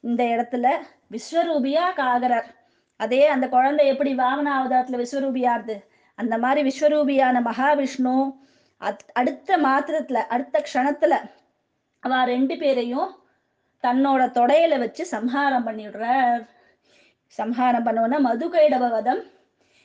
இந்த 0.00 0.24
இடத்துல 0.24 0.66
விஸ்வரூபியா 1.10 1.78
ஆகிறார் 1.78 2.54
அதே 2.96 3.26
அந்த 3.26 3.48
குழந்தை 3.48 3.86
எப்படி 3.86 4.14
வாமன 4.14 4.48
அவதாரத்துல 4.60 5.06
விஸ்வரூபியாருது 5.06 5.84
அந்த 6.14 6.38
மாதிரி 6.38 6.60
விஸ்வரூபியான 6.68 7.40
மகாவிஷ்ணு 7.40 8.34
அத்- 8.80 9.10
அடுத்த 9.12 9.58
மாத்திரத்துல 9.58 10.12
அடுத்த 10.12 10.64
க்ஷணத்துல 10.72 11.30
அவ 12.00 12.24
ரெண்டு 12.24 12.56
பேரையும் 12.56 13.22
தன்னோட 13.82 14.22
தொடையில 14.30 14.78
வச்சு 14.78 15.06
சம்ஹாரம் 15.06 15.66
பண்ணிடுறார். 15.66 16.48
சம்ஹாரம் 17.26 17.86
பண்ணுவோன்னா 17.86 18.26
மதுகைடப 18.26 18.90
வதம் 18.90 19.22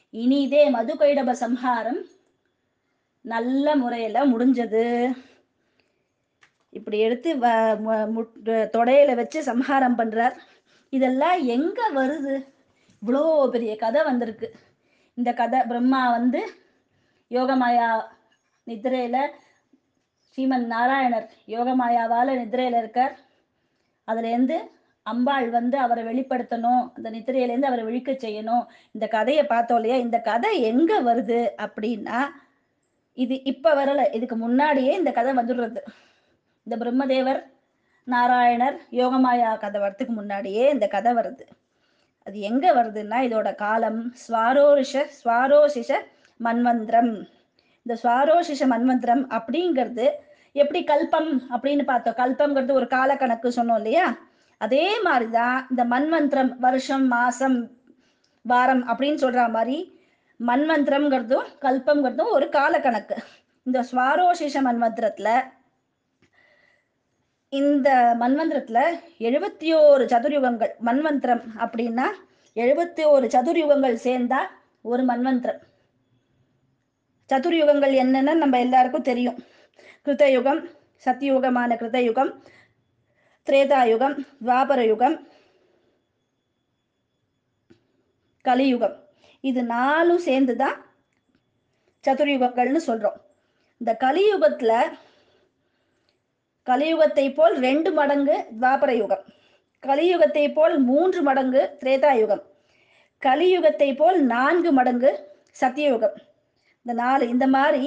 இனிதே 0.10 0.72
மதுகைடப 0.72 1.32
சம்ஹாரம் 1.32 2.06
நல்ல 3.22 3.76
முறையில 3.76 4.26
முடிஞ்சது. 4.26 5.16
இப்படி 6.70 7.00
எடுத்து 7.00 7.36
வ- 7.36 8.08
தொடையில 8.46 9.16
வச்சு 9.16 9.44
சம்ஹாரம் 9.44 9.98
பண்றார். 9.98 10.36
இதெல்லாம் 10.90 11.40
எங்க 11.46 11.80
வருது? 11.96 12.36
இவ்வளோ 13.02 13.50
பெரிய 13.50 13.76
கதை 13.76 14.04
வந்திருக்கு. 14.04 14.48
இந்த 15.14 15.34
கதை 15.34 15.60
பிரம்மா 15.62 16.12
வந்து 16.12 16.42
யோகமாயா 17.32 17.88
நித்திரையில 18.68 19.18
ஸ்ரீமன் 20.26 20.66
நாராயணர் 20.66 21.28
யோகமாயாவால 21.48 22.36
நித்திரையில 22.42 22.78
இருக்கார். 22.78 23.16
அதுலேருந்து 24.08 24.58
அம்பாள் 25.04 25.50
வந்து 25.50 25.78
அவரை 25.78 26.04
வெளிப்படுத்தணும். 26.04 26.84
அந்த 26.94 27.12
நித்திரையிலேருந்து 27.12 27.70
அவரை 27.70 27.86
விழிக்க 27.86 28.12
செய்யணும். 28.12 28.66
இந்த 28.92 29.08
கதையை 29.08 29.44
பார்த்தோம் 29.46 29.78
இல்லையா? 29.78 29.98
இந்த 30.02 30.20
கதை 30.20 30.62
எங்க 30.62 31.02
வருது 31.02 31.40
அப்படின்னா 31.58 32.20
இது 33.14 33.44
இப்ப 33.44 33.74
வரல. 33.76 34.14
இதுக்கு 34.14 34.36
முன்னாடியே 34.36 34.96
இந்த 34.96 35.12
கதை 35.12 35.34
வந்துடுறது. 35.34 35.82
இந்த 36.68 36.76
பிரம்மதேவர் 36.78 37.40
நாராயணர் 38.08 38.78
யோகமாயா 38.92 39.60
கதை 39.60 39.82
வரத்துக்கு 39.82 40.08
முன்னாடியே 40.08 40.70
இந்த 40.70 40.88
கதை 40.88 41.14
வருது. 41.14 41.42
அது 42.24 42.40
எங்க 42.40 42.74
வருதுன்னா 42.74 43.18
இதோட 43.28 43.56
காலம் 43.56 44.14
ஸ்வாரோரிஷ 44.28 45.06
ஸ்வாரோசிஷ 45.24 45.94
மன்வந்திரம். 46.44 47.28
இந்த 47.84 48.00
ஸ்வாரோசிஷ 48.04 48.60
மன்வந்திரம் 48.60 49.26
அப்படிங்கிறது 49.30 50.10
எப்படி 50.52 50.84
கல்பம் 50.84 51.44
அப்படின்னு 51.52 51.84
பார்த்தோம். 51.84 52.16
கல்பம்ங்கிறது 52.16 52.72
ஒரு 52.72 52.86
காலக்கணக்கு 52.86 53.52
சொன்னோம் 53.56 53.76
இல்லையா? 53.76 54.16
அதே 54.58 55.02
மாதிரிதான் 55.02 55.68
இந்த 55.70 55.86
மன்வந்திரம் 55.86 56.56
வருஷம் 56.58 57.08
மாசம் 57.08 57.70
வாரம் 58.42 58.88
அப்படின்னு 58.88 59.18
சொல்ற 59.18 59.50
மாதிரி 59.50 60.00
மன்வந்திரம்ங்கிறதும் 60.48 61.46
கல்பம்ங்கிறதும் 61.62 62.30
ஒரு 62.30 62.50
காலக்கணக்கு. 62.52 63.18
இந்த 63.64 63.86
ஸ்வாரோசிஷ 63.92 64.58
மன்வந்திரத்துல 64.64 65.40
இந்த 67.50 68.16
மன்வந்திரத்துல 68.20 68.80
எழுபத்தி 69.20 69.70
ஓரு 69.76 70.04
சதுர்யுகங்கள் 70.06 70.74
மன்வந்திரம் 70.86 71.42
அப்படின்னா 71.58 72.06
எழுபத்தி 72.56 73.04
ஓரு 73.14 73.28
சதுர்யுகங்கள் 73.36 73.96
சேர்ந்தா 74.04 74.38
ஒரு 74.82 75.04
மன்வந்திரம். 75.04 75.62
சதுர்யுகங்கள் 77.30 77.94
என்னன்னு 78.04 78.34
நம்ம 78.34 78.60
எல்லாருக்கும் 78.60 79.02
தெரியும். 79.02 79.40
கிருதயுகம் 80.06 80.62
சத்தியுகமான 81.06 81.72
கிருதயுகம் 81.82 82.32
திரேதாயுகம் 83.48 84.16
துவாபர 84.46 84.80
யுகம் 84.86 85.28
கலியுகம். 88.42 88.96
இது 89.42 89.64
நாலும் 89.64 90.20
சேர்ந்துதான் 90.20 90.78
சதுர்யுகங்கள்னு 92.08 92.82
சொல்றோம். 92.88 93.20
இந்த 93.78 93.98
கலியுகத்துல 94.00 94.74
கலியுகத்தை 96.70 97.26
போல் 97.38 97.56
ரெண்டு 97.68 97.92
மடங்கு 98.00 98.36
துவாபர 98.62 98.92
யுகம் 99.02 99.26
கலியுகத்தை 99.84 100.46
போல் 100.56 100.76
மூன்று 100.90 101.20
மடங்கு 101.28 101.62
திரேதாயுகம். 101.82 102.42
கலியுகத்தை 103.24 103.90
போல் 104.00 104.18
நான்கு 104.34 104.72
மடங்கு 104.78 105.12
சத்தியயுகம். 105.62 106.16
இந்த 106.86 106.94
நாலு 107.04 107.24
இந்த 107.34 107.46
மாதிரி 107.56 107.84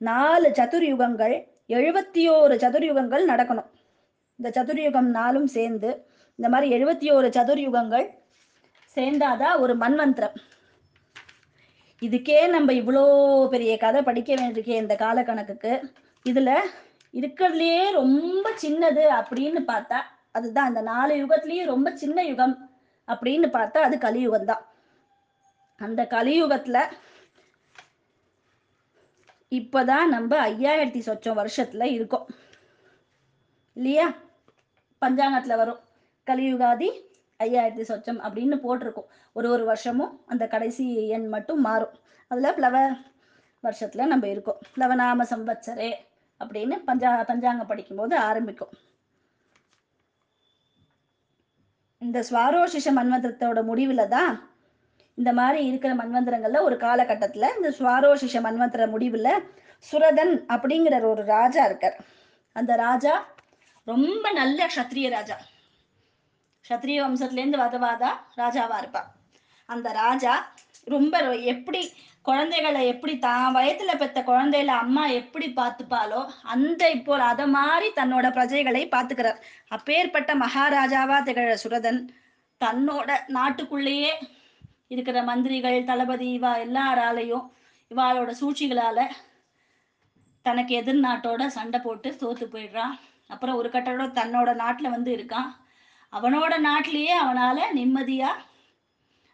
நாலு 0.00 0.48
சதுர்யுகங்கள் 0.58 1.34
எழுபத்தி 1.76 2.22
ஓரு 2.34 2.54
சதுர்யுகங்கள் 2.64 3.24
நடக்கணும். 3.30 3.68
இந்த 4.38 4.48
சதுர்யுகம் 4.56 5.08
நாலும் 5.18 5.48
சேர்ந்து 5.56 5.90
இந்த 6.38 6.48
மாதிரி 6.52 6.68
எழுபத்தி 6.76 7.08
ஓரு 7.16 7.28
சதுர்யுகங்கள் 7.38 8.06
சேர்ந்தாதான் 8.96 9.56
ஒரு 9.62 9.74
மன்மந்திரம். 9.82 10.36
இதுக்கே 12.02 12.40
நம்ம 12.54 12.72
இவ்வளோ 12.80 13.04
பெரிய 13.54 13.72
கதை 13.84 14.00
படிக்க 14.08 14.30
வேண்டியிருக்கே 14.34 14.76
இந்த 14.82 14.94
காலக்கணக்குக்கு. 15.04 15.72
இதில் 16.26 16.52
இருக்கிறதுலயே 17.16 17.90
ரொம்ப 17.90 18.50
சின்னது 18.62 19.04
அப்படின்னு 19.08 19.62
பார்த்தா 19.66 20.00
அதுதான். 20.32 20.66
அந்த 20.66 20.80
நாலு 20.80 21.14
யுகத்திலயே 21.14 21.64
ரொம்ப 21.64 21.96
சின்ன 21.96 22.22
யுகம் 22.22 22.70
அப்படின்னு 23.06 23.48
பார்த்தா 23.48 23.78
அது 23.78 23.98
கலியுகம் 23.98 24.44
தான். 24.44 24.66
அந்த 25.76 26.02
கலியுகத்துல 26.10 26.92
இப்பதான் 29.50 30.06
நம்ம 30.06 30.48
ஐயாயிரத்தி 30.48 30.98
சொச்சம் 30.98 31.44
வருஷத்துல 31.44 31.84
இருக்கோம். 31.84 32.26
இல்லையா? 33.74 34.14
பஞ்சாங்கத்துல 35.00 35.56
வரும். 35.56 35.78
கலியுகாதி 36.26 36.88
ஐயாயிரத்தி 37.38 37.82
சொச்சம் 37.82 38.20
அப்படின்னு 38.20 38.56
போட்டிருக்கும். 38.56 39.06
ஒரு 39.32 39.50
ஒரு 39.50 39.64
வருஷமும் 39.64 40.22
அந்த 40.26 40.46
கடைசி 40.46 41.08
எண் 41.08 41.28
மட்டும் 41.28 41.60
மாறும். 41.60 41.98
அதுல 42.28 42.52
பிளவ 42.52 42.96
வருஷத்துல 43.62 44.06
நம்ம 44.06 44.28
இருக்கோம். 44.28 44.58
பிளவநாம 44.76 45.22
சம்பச்சரே 45.30 45.92
அப்படின்னு 46.40 46.76
பஞ்சா 46.88 47.10
பஞ்சாங்கம் 47.30 47.70
படிக்கும்போது 47.70 48.14
ஆரம்பிக்கும். 48.28 48.74
இந்த 52.02 52.18
சுவாரோசிஷ 52.30 52.86
மன்வந்திரத்தோட 52.98 53.60
முடிவில் 53.64 54.12
தான் 54.16 54.32
இந்த 55.18 55.30
மாதிரி 55.32 55.60
இருக்கிற 55.66 55.92
மன்வந்திரங்கள்ல 55.94 56.60
ஒரு 56.68 56.76
காலகட்டத்துல 56.76 57.48
இந்த 57.56 57.70
சுவாரோசிஷ 57.78 58.40
மன்வந்திர 58.46 58.84
முடிவுல 58.94 59.28
சுரதன் 59.90 60.34
அப்படிங்கிற 60.54 60.96
ஒரு 61.12 61.22
ராஜா 61.34 61.64
இருக்கார். 61.64 61.96
அந்த 62.56 62.72
ராஜா 62.76 63.14
ரொம்ப 63.86 64.24
நல்ல 64.32 64.60
க்ஷத்ரிய 64.66 65.08
ராஜா. 65.10 65.36
க்ஷத்ரிய 66.64 67.00
வம்சத்துலேருந்து 67.04 67.62
வதவாதா 67.64 68.10
ராஜாவா 68.36 68.78
இருப்பான் 68.78 69.10
அந்த 69.68 69.88
ராஜா 69.92 70.32
ரொம்ப 70.86 71.16
எப்படி 71.52 71.80
குழந்தைகளை 72.28 72.80
எப்படி 72.92 73.14
தான் 73.24 73.54
வயத்துல 73.56 73.92
பெத்த 73.98 74.18
குழந்தைகளை 74.28 74.74
அம்மா 74.82 75.04
எப்படி 75.20 75.46
பார்த்துப்பாளோ 75.56 76.20
அந்த 76.52 76.82
இப்போ 76.90 77.18
அத 77.30 77.42
மாதிரி 77.56 77.88
தன்னோட 77.98 78.26
பிரஜைகளை 78.36 78.82
பார்த்துக்கிறார். 78.94 79.38
அப்பேற்பட்ட 79.76 80.34
மகாராஜாவா 80.44 81.18
திகழ 81.28 81.52
சுரதன் 81.64 82.00
தன்னோட 82.60 83.18
நாட்டுக்குள்ளேயே 83.36 84.12
இருக்கிற 84.94 85.20
மந்திரிகள் 85.22 85.78
தளபதி 85.90 86.28
இவா 86.38 86.52
எல்லாராலையும் 86.66 87.46
இவாளோட 87.90 88.30
சூழ்ச்சிகளால 88.40 88.98
தனக்கு 90.46 90.72
எதிர் 90.80 91.04
நாட்டோட 91.06 91.42
சண்டை 91.56 91.78
போட்டு 91.80 92.08
தோத்து 92.20 92.46
போயிடுறான். 92.52 92.94
அப்புறம் 93.32 93.58
ஒரு 93.60 93.68
கட்டோட 93.68 94.04
தன்னோட 94.18 94.50
நாட்டுல 94.62 94.90
வந்து 94.96 95.10
இருக்கான். 95.16 95.48
அவனோட 96.12 96.52
நாட்டிலேயே 96.68 97.14
அவனால 97.22 97.58
நிம்மதியா 97.78 98.30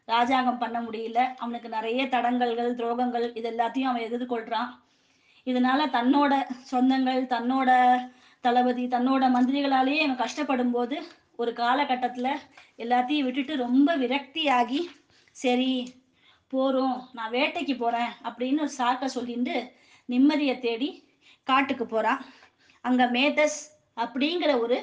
ராஜாங்கம் 0.05 0.59
பண்ண 0.59 0.81
முடியல. 0.81 1.35
அவனுக்கு 1.37 1.69
நிறைய 1.69 2.05
தடங்கல்கள் 2.05 2.79
துரோகங்கள் 2.81 3.37
இது 3.37 3.49
எல்லாத்தையும் 3.51 3.91
அவன் 3.91 4.07
எதிர்கொள்றான். 4.09 4.71
இதனால 5.47 5.81
தன்னோட 5.97 6.33
சொந்தங்கள் 6.71 7.23
தன்னோட 7.35 7.71
தளபதி 8.41 8.85
தன்னோட 8.87 9.25
மந்திரிகளாலேயே 9.37 10.03
அவன் 10.05 10.23
கஷ்டப்படும் 10.25 10.71
போது 10.71 10.97
ஒரு 11.37 11.53
காலகட்டத்துல 11.53 12.29
எல்லாத்தையும் 12.79 13.27
விட்டுட்டு 13.27 13.57
ரொம்ப 13.57 13.97
விரக்தியாகி 13.97 14.81
சரி 15.37 15.73
போறோம் 16.53 16.97
நான் 17.13 17.33
வேட்டைக்கு 17.33 17.75
போறேன் 17.79 18.11
அப்படின்னு 18.25 18.61
ஒரு 18.61 18.73
சாக்க 18.79 19.05
சொல்லிட்டு 19.05 19.57
நிம்மதியை 20.09 20.59
தேடி 20.59 20.89
காட்டுக்கு 21.43 21.87
போறான். 21.87 22.21
அங்க 22.81 23.03
மேதஸ் 23.07 23.59
அப்படிங்கிற 23.97 24.59
ஒரு 24.59 24.77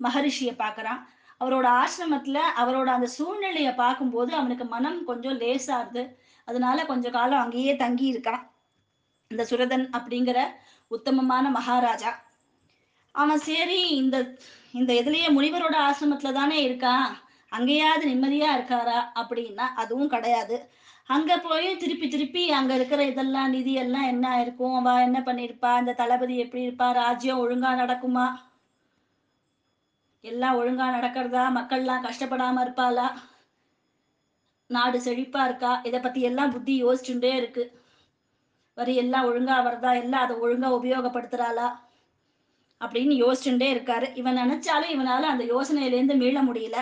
மகரிஷியை 0.00 0.54
பார்க்கறான். 0.58 1.00
அவரோட 1.40 1.66
ஆசிரமத்துல 1.82 2.38
அவரோட 2.56 2.86
அந்த 2.86 3.06
சூழ்நிலையை 3.06 3.72
பார்க்கும்போது 3.74 4.32
அவனுக்கு 4.34 4.64
மனம் 4.64 5.04
கொஞ்சம் 5.04 5.38
லேசாகுது. 5.40 6.02
அதனால 6.48 6.84
கொஞ்ச 6.86 7.10
காலம் 7.10 7.40
அங்கேயே 7.40 7.76
தங்கி 7.76 8.06
இருக்கான் 8.12 8.44
இந்த 9.30 9.46
சுரதன் 9.50 9.86
அப்படிங்கிற 9.92 10.38
உத்தமமான 10.90 11.48
மகாராஜா. 11.50 12.10
அவன் 13.14 13.38
சரி 13.38 13.80
இந்த 13.88 14.16
இந்த 14.72 14.92
இதுலயே 14.92 15.28
முனிவரோட 15.36 15.76
ஆசிரமத்துல 15.88 16.32
தானே 16.32 16.58
இருக்கான் 16.68 17.06
அங்கேயாவது 17.52 18.04
நிம்மதியா 18.08 18.48
இருக்காரா? 18.56 18.98
அப்படின்னா 19.14 19.66
அதுவும் 19.74 20.08
கிடையாது. 20.08 20.56
அங்க 21.08 21.38
போய் 21.38 21.76
திருப்பி 21.76 22.08
திருப்பி 22.08 22.50
அங்க 22.50 22.74
இருக்கிற 22.74 23.04
இதெல்லாம் 23.04 23.50
நிதி 23.50 23.72
எல்லாம் 23.74 24.06
என்ன 24.06 24.40
இருக்கும் 24.40 24.74
அவ 24.74 24.94
என்ன 25.02 25.18
பண்ணிருப்பா 25.20 25.78
இந்த 25.78 25.92
தளபதி 25.92 26.36
எப்படி 26.36 26.62
இருப்பா? 26.66 26.88
ராஜ்யம் 26.92 27.38
ஒழுங்கா 27.38 27.70
நடக்குமா? 27.82 28.26
எல்லாம் 30.26 30.58
ஒழுங்கா 30.60 30.82
நடக்கிறதா? 30.82 31.42
மக்கள்லாம் 31.58 32.04
கஷ்டப்படாம 32.06 32.60
இருப்பாளா? 32.60 33.12
நாடு 34.66 34.98
செழிப்பா 34.98 35.44
இருக்கா? 35.44 35.80
இதை 35.82 36.00
பத்தி 36.00 36.20
எல்லாம் 36.20 36.50
புத்தி 36.50 36.84
யோசிச்சுட்டே 36.84 37.34
இருக்கு. 37.34 37.80
வரி 38.74 38.94
எல்லாம் 38.96 39.26
ஒழுங்கா 39.26 39.50
வருதா 39.50 40.00
எல்லாம் 40.00 40.22
அதை 40.22 40.36
ஒழுங்கா 40.36 40.68
உபயோகப்படுத்துறாளா? 40.78 41.68
அப்படின்னு 42.80 43.14
யோசிச்சுட்டே 43.24 43.68
இருக்காரு. 43.76 44.16
இவன் 44.16 44.36
நினைச்சாலும் 44.36 44.92
இவனால 44.94 45.22
அந்த 45.22 45.44
யோசனையிலேருந்து 45.44 46.16
மீள 46.16 46.42
முடியல. 46.42 46.76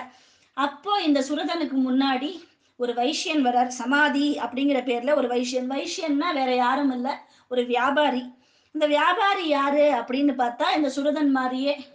அப்போ 0.52 1.02
இந்த 1.02 1.20
சுரதனுக்கு 1.20 1.76
முன்னாடி 1.88 2.42
ஒரு 2.76 2.92
வைஷ்யன் 2.92 3.44
வரார் 3.44 3.66
சமாதி 3.66 4.38
அப்படிங்கிற 4.38 4.80
பேர்ல 4.90 5.14
ஒரு 5.14 5.28
வைஷ்யன். 5.28 5.70
வைஷ்யன்னா 5.74 6.34
வேற 6.34 6.54
யாரும் 6.54 6.90
இல்லை 6.90 7.12
ஒரு 7.48 7.64
வியாபாரி. 7.64 8.34
இந்த 8.72 8.86
வியாபாரி 8.86 9.48
யாரு 9.48 9.82
அப்படின்னு 9.82 10.32
பார்த்தா 10.42 10.76
இந்த 10.76 10.92
சுரதன் 10.96 11.30
மாதிரியே 11.30 11.86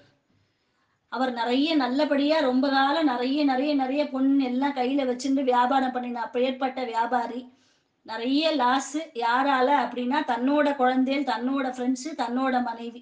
அவர் 1.11 1.31
நிறைய 1.33 1.75
நல்லபடியா 1.75 2.39
ரொம்ப 2.39 2.65
காலம் 2.69 3.09
நிறைய 3.11 3.43
நிறைய 3.43 3.71
நிறைய 3.75 4.01
பொண்ணு 4.09 4.43
எல்லாம் 4.49 4.75
கையில 4.75 5.05
வச்சுட்டு 5.09 5.43
வியாபாரம் 5.43 5.91
பண்ணின 5.91 6.25
பெயர்பட்ட 6.33 6.79
வியாபாரி. 6.85 7.41
நிறைய 8.05 8.51
லாஸ் 8.51 8.97
யாரால 9.23 9.69
அப்படின்னா 9.85 10.19
தன்னோட 10.31 10.67
குழந்தைகள் 10.75 11.29
தன்னோட 11.31 11.67
ஃப்ரெண்ட்ஸு 11.75 12.11
தன்னோட 12.21 12.55
மனைவி. 12.63 13.01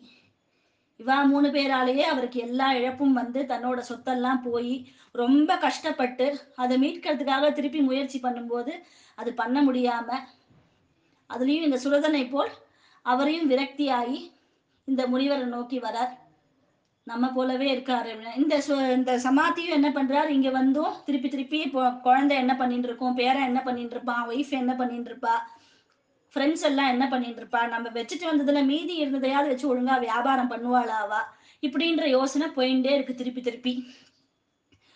இவா 1.00 1.18
மூணு 1.32 1.48
பேராலேயே 1.56 2.06
அவருக்கு 2.12 2.40
எல்லா 2.40 2.68
இழப்பும் 2.74 3.14
வந்து 3.14 3.42
தன்னோட 3.52 3.80
சொத்தெல்லாம் 3.90 4.42
போய் 4.46 4.74
ரொம்ப 5.12 5.58
கஷ்டப்பட்டு 5.58 6.28
அதை 6.56 6.78
மீட்கிறதுக்காக 6.84 7.52
திருப்பி 7.54 7.82
முயற்சி 7.82 8.20
பண்ணும்போது 8.24 8.74
அது 9.16 9.34
பண்ண 9.34 9.58
முடியாம 9.64 10.10
அதுலயும் 11.30 11.68
இந்த 11.68 11.78
சுரதனை 11.84 12.24
போல் 12.30 12.52
அவரையும் 13.06 13.50
விரக்தியாகி 13.52 14.20
இந்த 14.88 15.02
முனிவரை 15.08 15.46
நோக்கி 15.56 15.80
வரார். 15.80 16.14
நம்ம 17.08 17.32
போலவே 17.32 17.76
இருக்காரு. 17.76 18.38
இந்த 18.38 18.64
சு- 18.68 18.92
இந்த 18.92 19.18
சமாத்தியும் 19.18 19.70
என்ன 19.70 19.90
பண்றாரு? 19.90 20.28
இங்க 20.28 20.50
வந்தும் 20.50 20.94
திருப்பி 21.06 21.30
திருப்பி 21.30 21.60
இப்போ 21.60 21.92
குழந்தை 21.92 22.38
என்ன 22.38 22.56
பண்ணிட்டு 22.56 22.88
இருக்கோம்? 22.88 23.14
பேரன் 23.14 23.44
என்ன 23.44 23.62
பண்ணிட்டு 23.62 23.92
இருப்பான் 23.92 24.28
ஒய்ஃப் 24.28 24.50
என்ன 24.50 24.74
பண்ணிட்டு 24.74 25.12
இருப்பா? 25.12 25.32
ஃப்ரெண்ட்ஸ் 26.34 26.62
எல்லாம் 26.62 26.88
என்ன 26.88 27.08
பண்ணிட்டு 27.08 27.42
இருப்பா? 27.42 27.68
நம்ம 27.68 27.90
வச்சுட்டு 27.90 28.26
வந்ததுல 28.32 28.66
மீதி 28.66 29.06
இருந்ததையாவது 29.06 29.48
வச்சு 29.48 29.76
ஒழுங்கா 29.76 30.00
வியாபாரம் 30.00 30.52
பண்ணுவாளாவா 30.52 31.18
இப்படின்ற 31.62 32.06
யோசனை 32.06 32.48
போயிட்டே 32.48 32.94
இருக்கு 32.94 33.14
திருப்பி 33.14 33.42
திருப்பி. 33.42 33.92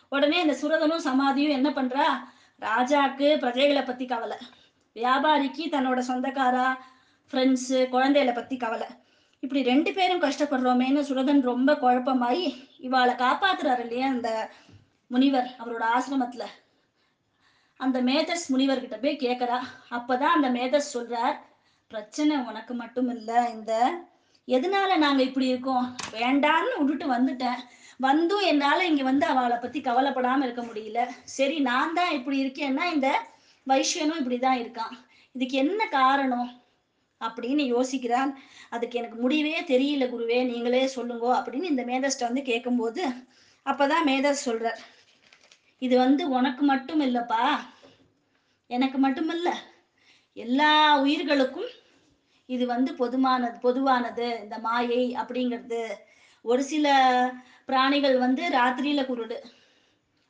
உடனே 0.10 0.42
இந்த 0.42 0.58
சுரதனும் 0.62 1.08
சமாதியும் 1.08 1.52
என்ன 1.52 1.70
பண்றா? 1.70 2.04
ராஜாக்கு 2.62 3.38
பிரஜைகளை 3.40 3.86
பத்தி 3.86 4.06
கவலை. 4.06 4.38
வியாபாரிக்கு 4.96 5.68
தன்னோட 5.72 6.00
சொந்தக்காரா 6.00 6.76
ஃப்ரெண்ட்ஸு 7.32 7.90
குழந்தைகளை 7.90 8.34
பத்தி 8.34 8.58
கவலை. 8.58 8.88
இப்படி 9.44 9.64
ரெண்டு 9.64 9.94
பேரும் 9.94 10.22
கஷ்டப்படுறோமேன்னு 10.22 11.02
சுரதன் 11.02 11.42
ரொம்ப 11.42 11.74
குழப்பமாயி 11.74 12.66
இவாளை 12.80 13.14
காப்பாத்துறாரு 13.14 13.80
இல்லையா 13.80 14.08
அந்த 14.08 14.50
முனிவர் 15.08 15.56
அவரோட 15.60 15.84
ஆசிரமத்துல. 15.98 16.44
அந்த 17.78 18.02
மேதஸ் 18.02 18.54
முனிவர்கிட்ட 18.54 19.02
போய் 19.02 19.18
கேக்குறா. 19.18 19.60
அப்பதான் 19.90 20.36
அந்த 20.36 20.50
மேதஸ் 20.50 20.94
சொல்றார் 20.94 21.36
பிரச்சனை 21.88 22.38
உனக்கு 22.38 22.74
மட்டும் 22.74 23.10
இல்ல 23.10 23.50
இந்த 23.50 23.92
எதனால 24.48 24.98
நாங்க 24.98 25.24
இப்படி 25.24 25.48
இருக்கோம்? 25.48 25.96
வேண்டான்னு 26.12 26.84
விட்டுட்டு 26.84 27.14
வந்துட்டேன். 27.14 27.60
வந்தும் 27.98 28.40
என்னால 28.40 28.86
இங்க 28.86 29.04
வந்து 29.04 29.26
அவளை 29.26 29.58
பத்தி 29.58 29.82
கவலைப்படாம 29.82 30.44
இருக்க 30.44 30.62
முடியல. 30.62 31.08
சரி 31.24 31.60
நான் 31.60 31.94
தான் 31.94 32.12
இப்படி 32.12 32.46
இருக்கேன்னா 32.46 32.94
இந்த 32.94 33.28
வைஷ்யனும் 33.68 34.22
இப்படிதான் 34.22 34.62
இருக்கான். 34.64 34.96
இதுக்கு 35.32 35.58
என்ன 35.58 35.88
காரணம்? 35.88 36.61
அப்படின்னு 37.22 37.66
யோசிக்கிறான். 37.76 38.34
அதுக்கு 38.70 38.98
எனக்கு 38.98 39.18
முடிவே 39.18 39.62
தெரியல 39.62 40.02
குருவே 40.02 40.46
நீங்களே 40.46 40.88
சொல்லுங்க 40.88 41.38
அப்படின்னு 41.38 41.64
இந்த 41.64 41.86
மேதஸ்ட 41.86 42.20
வந்து 42.20 42.42
கேட்கும்போது 42.42 43.08
அப்பதான் 43.66 44.04
மேதஸ் 44.06 44.44
சொல்றார் 44.46 44.78
இது 45.80 45.98
வந்து 45.98 46.30
உனக்கு 46.30 46.64
மட்டும் 46.64 47.02
இல்லப்பா 47.02 47.60
எனக்கு 48.68 48.98
மட்டுமல்ல 48.98 49.56
எல்லா 50.34 51.00
உயிர்களுக்கும் 51.00 51.70
இது 52.46 52.66
வந்து 52.66 52.94
பொதுவானது 52.94 53.60
பொதுவானது 53.60 54.40
இந்த 54.44 54.60
மாயை 54.60 55.16
அப்படிங்கிறது. 55.16 55.88
ஒரு 56.42 56.64
சில 56.64 56.88
பிராணிகள் 57.66 58.18
வந்து 58.18 58.50
ராத்திரியில 58.50 59.06
குருடு 59.06 59.44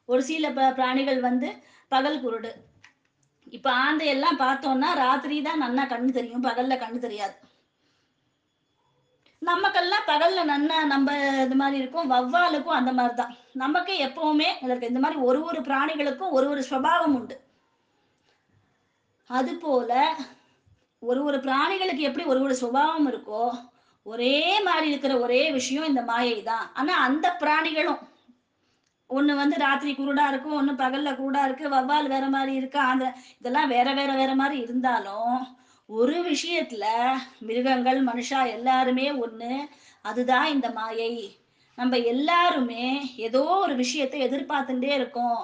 ஒரு 0.06 0.24
சில 0.24 0.52
ப- 0.52 0.72
பிராணிகள் 0.72 1.20
வந்து 1.20 1.64
பகல் 1.88 2.24
குருடு. 2.26 2.52
இப்ப 3.58 3.68
ஆந்தை 3.86 4.06
எல்லாம் 4.16 4.42
பார்த்தோம்னா 4.44 4.90
ராத்திரி 5.04 5.38
தான் 5.48 5.64
நன்னா 5.64 5.84
கண்ணு 5.94 6.18
தெரியும் 6.18 6.46
பகல்ல 6.50 6.76
கண்ணு 6.84 7.00
தெரியாது. 7.06 7.36
நமக்கெல்லாம் 9.42 10.06
பகல்ல 10.10 10.40
நன்னா 10.52 10.78
நம்ம 10.92 11.14
இது 11.46 11.56
மாதிரி 11.62 11.78
இருக்கும் 11.82 12.12
வவ்வாலுக்கும் 12.14 12.78
அந்த 12.80 12.92
மாதிரி 12.98 13.16
தான். 13.22 13.34
நமக்கு 13.64 13.94
எப்பவுமே 14.08 14.50
இதற்கு 14.66 14.92
இந்த 14.92 15.02
மாதிரி 15.04 15.20
ஒரு 15.30 15.40
ஒரு 15.50 15.62
பிராணிகளுக்கும் 15.68 16.36
ஒரு 16.38 16.48
ஒரு 16.54 16.64
சுபாவம் 16.72 17.16
உண்டு. 17.20 17.38
அது 19.30 19.52
போல 19.66 19.92
ஒரு 21.10 21.20
ஒரு 21.30 21.38
பிராணிகளுக்கு 21.48 22.08
எப்படி 22.08 22.26
ஒரு 22.32 22.40
ஒரு 22.48 22.56
சுபாவம் 22.64 23.08
இருக்கோ 23.12 23.44
ஒரே 24.06 24.38
மாதிரி 24.68 24.88
இருக்கிற 24.92 25.14
ஒரே 25.26 25.42
விஷயம் 25.58 25.90
இந்த 25.90 26.02
மாயை 26.12 26.38
தான். 26.52 26.66
ஆனா 26.80 26.94
அந்த 27.08 27.28
பிராணிகளும் 27.42 28.00
ஒண்ணு 29.12 29.34
வந்து 29.36 29.56
ராத்திரி 29.58 29.92
குருடா 29.96 30.26
இருக்கும் 30.32 30.58
ஒண்ணு 30.60 30.74
பகல்ல 30.84 31.10
குருடா 31.16 31.42
இருக்கு 31.46 31.66
வவ்வால் 31.70 32.08
வேற 32.08 32.26
மாதிரி 32.30 32.54
இருக்கு 32.54 32.80
அந்த 32.92 33.06
இதெல்லாம் 33.40 33.68
வேற 33.68 33.88
வேற 33.94 34.12
வேற 34.14 34.32
மாதிரி 34.36 34.58
இருந்தாலும் 34.62 35.36
ஒரு 35.90 36.18
விஷயத்துல 36.30 36.86
மிருகங்கள் 37.40 38.00
மனுஷா 38.04 38.42
எல்லாருமே 38.56 39.08
ஒண்ணு. 39.24 39.54
அதுதான் 40.06 40.46
இந்த 40.46 40.68
மாயை. 40.70 41.14
நம்ம 41.78 41.98
எல்லாருமே 42.14 42.86
ஏதோ 43.28 43.42
ஒரு 43.64 43.76
விஷயத்தை 43.76 44.20
எதிர்பார்த்துட்டே 44.28 44.92
இருக்கோம். 44.94 45.42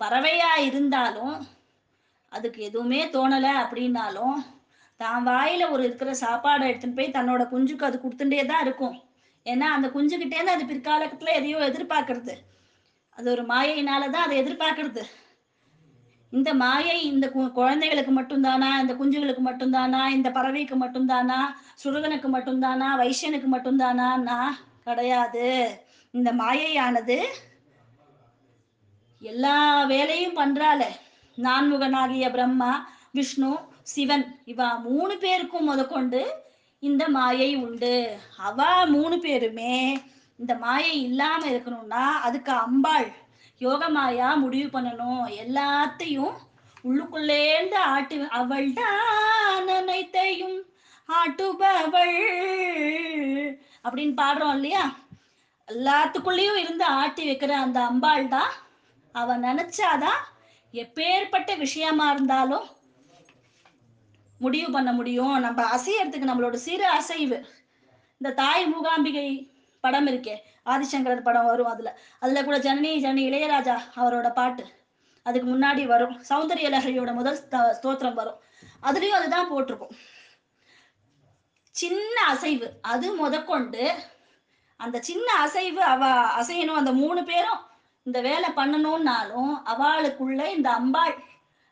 பறவையா 0.00 0.52
இருந்தாலும் 0.68 1.36
அதுக்கு 2.32 2.60
எதுவுமே 2.62 3.00
தோணல 3.06 3.46
அப்படின்னாலும் 3.62 4.36
தான் 5.00 5.26
வாயில 5.26 5.62
ஒரு 5.70 5.82
இருக்கிற 5.84 6.10
சாப்பாடை 6.20 6.64
எடுத்துன்னு 6.70 6.98
போய் 6.98 7.16
தன்னோட 7.16 7.42
குஞ்சுக்கு 7.52 7.88
அது 7.88 7.98
கொடுத்துட்டே 7.98 8.40
தான் 8.46 8.64
இருக்கும். 8.66 8.96
ஏன்னா 9.44 9.60
அந்த 9.60 9.88
குஞ்சுகிட்டேருந்து 9.88 10.52
அது 10.52 10.64
பிற்காலத்துல 10.64 11.32
எதையோ 11.32 11.56
எதிர்பார்க்கறது. 11.56 12.32
அது 13.10 13.30
ஒரு 13.30 13.42
மாயையினால 13.42 14.10
தான் 14.10 14.24
அதை 14.24 14.42
எதிர்பார்க்கறது. 14.42 15.02
இந்த 16.30 16.54
மாயை 16.54 17.02
இந்த 17.02 17.26
கு- 17.26 17.52
குழந்தைகளுக்கு 17.52 18.22
மட்டும்தானா? 18.22 18.78
இந்த 18.80 18.94
குஞ்சுகளுக்கு 18.94 19.38
மட்டும்தானா? 19.44 20.06
இந்த 20.06 20.30
பறவைக்கு 20.30 20.86
மட்டும்தானா? 20.86 21.38
சுருகனுக்கு 21.74 22.38
மட்டும்தானா? 22.38 22.96
வைசியனுக்கு 22.96 23.44
மட்டும்தானா 23.52 24.44
கிடையாது. 24.84 25.78
இந்த 26.10 26.32
மாயையானது 26.32 27.24
எல்லா 29.20 29.84
வேலையும் 29.84 30.36
பண்றால 30.36 30.84
நான்முகனாகிய 31.36 32.30
பிரம்மா 32.30 32.88
விஷ்ணு 33.12 33.58
சிவன். 33.82 34.38
இவா 34.46 34.80
மூணு 34.80 35.18
பேருக்கும் 35.18 35.64
முதற்கொண்டு 35.64 36.43
இந்த 36.88 37.02
மாயை 37.16 37.50
உண்டு. 37.64 37.94
அவ 38.48 38.68
மூணு 38.94 39.16
பேருமே 39.24 39.76
இந்த 40.40 40.52
மாயை 40.64 40.94
இல்லாம 41.08 41.42
இருக்கணும்னா 41.52 42.04
அதுக்கு 42.26 42.52
அம்பாள் 42.64 43.08
யோகமாயா 43.60 44.28
முடிவு 44.44 44.68
பண்ணணும். 44.74 45.24
எல்லாத்தையும் 45.42 46.34
உள்ளுக்குள்ளேந்து 46.88 47.78
ஆட்டு 47.94 48.16
அவள் 48.40 48.68
தான் 48.80 49.70
அனைத்தையும் 49.78 50.58
ஆட்டுபவள் 51.08 52.18
அப்படின்னு 53.84 54.14
பாடுறோம் 54.20 54.54
இல்லையா? 54.58 54.84
எல்லாத்துக்குள்ளேயும் 55.68 56.60
இருந்து 56.62 56.84
ஆட்டி 57.00 57.22
வைக்கிற 57.30 57.52
அந்த 57.64 57.78
அம்பாள் 57.90 58.26
தான். 58.36 58.52
அவ 59.14 59.36
நினைச்சாதான் 59.46 60.22
எப்பேற்பட்ட 60.74 61.50
விஷயமா 61.64 62.06
இருந்தாலும் 62.14 62.66
முடிவு 64.44 64.68
பண்ண 64.76 64.90
முடியும். 64.92 65.34
நம்ம 65.46 65.60
அசையறதுக்கு 65.76 66.28
நம்மளோட 66.30 66.56
சிறு 66.66 66.86
அசைவு. 66.98 67.38
இந்த 68.18 68.34
தாய் 68.40 68.66
மூகாம்பிகை 68.72 69.26
படம் 69.84 70.06
இருக்கே 70.06 70.34
ஆதிசங்கரர் 70.66 71.26
படம் 71.28 71.50
வரும் 71.50 71.72
அதுல. 71.72 71.90
அதுல 72.20 72.44
கூட 72.44 72.58
ஜனனி 72.58 72.92
ஜனனி 73.06 73.22
இளையராஜா 73.30 73.76
அவரோட 73.96 74.28
பாட்டு. 74.32 74.64
அதுக்கு 75.28 75.48
முன்னாடி 75.50 75.84
வரும். 75.92 76.16
சௌந்தரிய 76.28 76.68
லஹரியோட 76.74 77.12
முதல் 77.18 77.40
ஸ்தோத்திரம் 77.50 78.18
வரும். 78.20 78.38
அதுலயும் 78.82 79.18
அதுதான் 79.20 79.50
போட்டிருக்கும். 79.50 79.94
சின்ன 81.82 82.16
அசைவு. 82.32 82.66
அது 82.92 83.06
முதற்கொண்டு 83.20 83.84
அந்த 84.80 84.96
சின்ன 85.08 85.28
அசைவு 85.44 85.82
அவ 85.94 86.04
அசையணும். 86.40 86.80
அந்த 86.80 86.92
மூணு 87.02 87.22
பேரும் 87.30 87.62
இந்த 88.06 88.18
வேலை 88.28 88.48
பண்ணணும்னாலும் 88.56 89.52
அவளுக்குள்ள 89.72 90.40
இந்த 90.56 90.68
அம்பாள் 90.70 91.14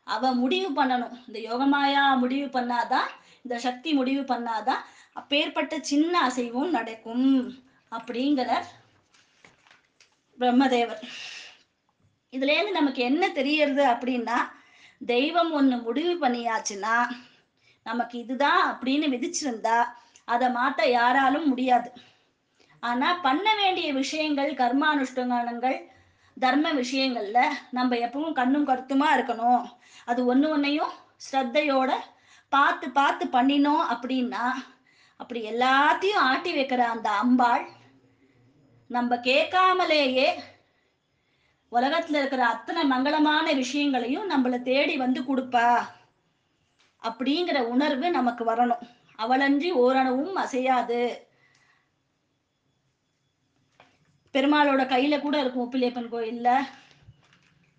அவ 0.03 0.31
முடிவு 0.33 0.83
பண்ணணும். 0.83 1.15
இந்த 1.27 1.39
யோகமாயா 1.49 2.17
முடிவு 2.17 2.47
பண்ணாதான் 2.59 3.09
இந்த 3.41 3.59
சக்தி 3.59 3.93
முடிவு 3.93 4.21
பண்ணாதான் 4.21 4.81
அப்பேற்பட்ட 5.13 5.79
சின்ன 5.79 6.13
அசைவும் 6.21 6.69
நடக்கும் 6.69 7.27
அப்படிங்கிறார் 7.91 8.67
பிரம்மதேவர். 10.39 11.03
இதுல 12.33 12.53
இருந்து 12.53 12.71
நமக்கு 12.71 13.01
என்ன 13.01 13.29
தெரியறது 13.29 13.83
அப்படின்னா 13.85 14.37
தெய்வம் 15.05 15.51
ஒண்ணு 15.59 15.83
முடிவு 15.83 16.27
பண்ணியாச்சுன்னா 16.27 16.95
நமக்கு 17.83 18.19
இதுதான் 18.19 18.63
அப்படின்னு 18.71 19.07
விதிச்சிருந்தா 19.13 19.77
அதை 20.25 20.47
மாத்த 20.47 20.89
யாராலும் 20.89 21.47
முடியாது. 21.47 21.89
ஆனா 22.79 23.13
பண்ண 23.13 23.55
வேண்டிய 23.55 23.93
விஷயங்கள் 23.93 24.53
கர்மானுஷ்டானங்கள் 24.53 25.77
தர்ம 26.39 26.73
விஷயங்கள்ல 26.73 27.39
நம்ம 27.71 27.95
எப்பவும் 27.95 28.33
கண்ணும் 28.33 28.67
கருத்துமா 28.67 29.07
இருக்கணும். 29.15 29.65
அது 30.05 30.25
ஒன்று 30.25 30.49
ஒன்றையும் 30.49 30.93
ஸ்ரத்தையோட 31.31 31.91
பார்த்து 32.49 32.89
பார்த்து 32.89 33.25
பண்ணினோம் 33.25 33.83
அப்படின்னா 33.93 34.45
அப்படி 35.17 35.41
எல்லாத்தையும் 35.49 36.23
ஆட்டி 36.29 36.55
வைக்கிற 36.55 36.77
அந்த 36.77 37.09
அம்பாள் 37.09 37.67
நம்ம 38.87 39.15
கேட்காமலேயே 39.15 40.27
உலகத்துல 41.71 42.19
இருக்கிற 42.21 42.45
அத்தனை 42.45 42.81
மங்களமான 42.91 43.55
விஷயங்களையும் 43.55 44.29
நம்மள 44.29 44.61
தேடி 44.61 44.97
வந்து 44.97 45.21
கொடுப்பா 45.21 45.69
அப்படிங்கிற 47.03 47.59
உணர்வு 47.61 48.11
நமக்கு 48.11 48.45
வரணும். 48.45 48.83
அவளன்றி 49.17 49.69
ஓரணவும் 49.73 50.33
அசையாது. 50.33 51.27
பெருமாளோட 54.33 54.83
கையில 54.93 55.15
கூட 55.21 55.35
இருக்கும் 55.39 55.65
உப்பிலியப்பன் 55.65 56.13
கோயில்ல. 56.13 56.49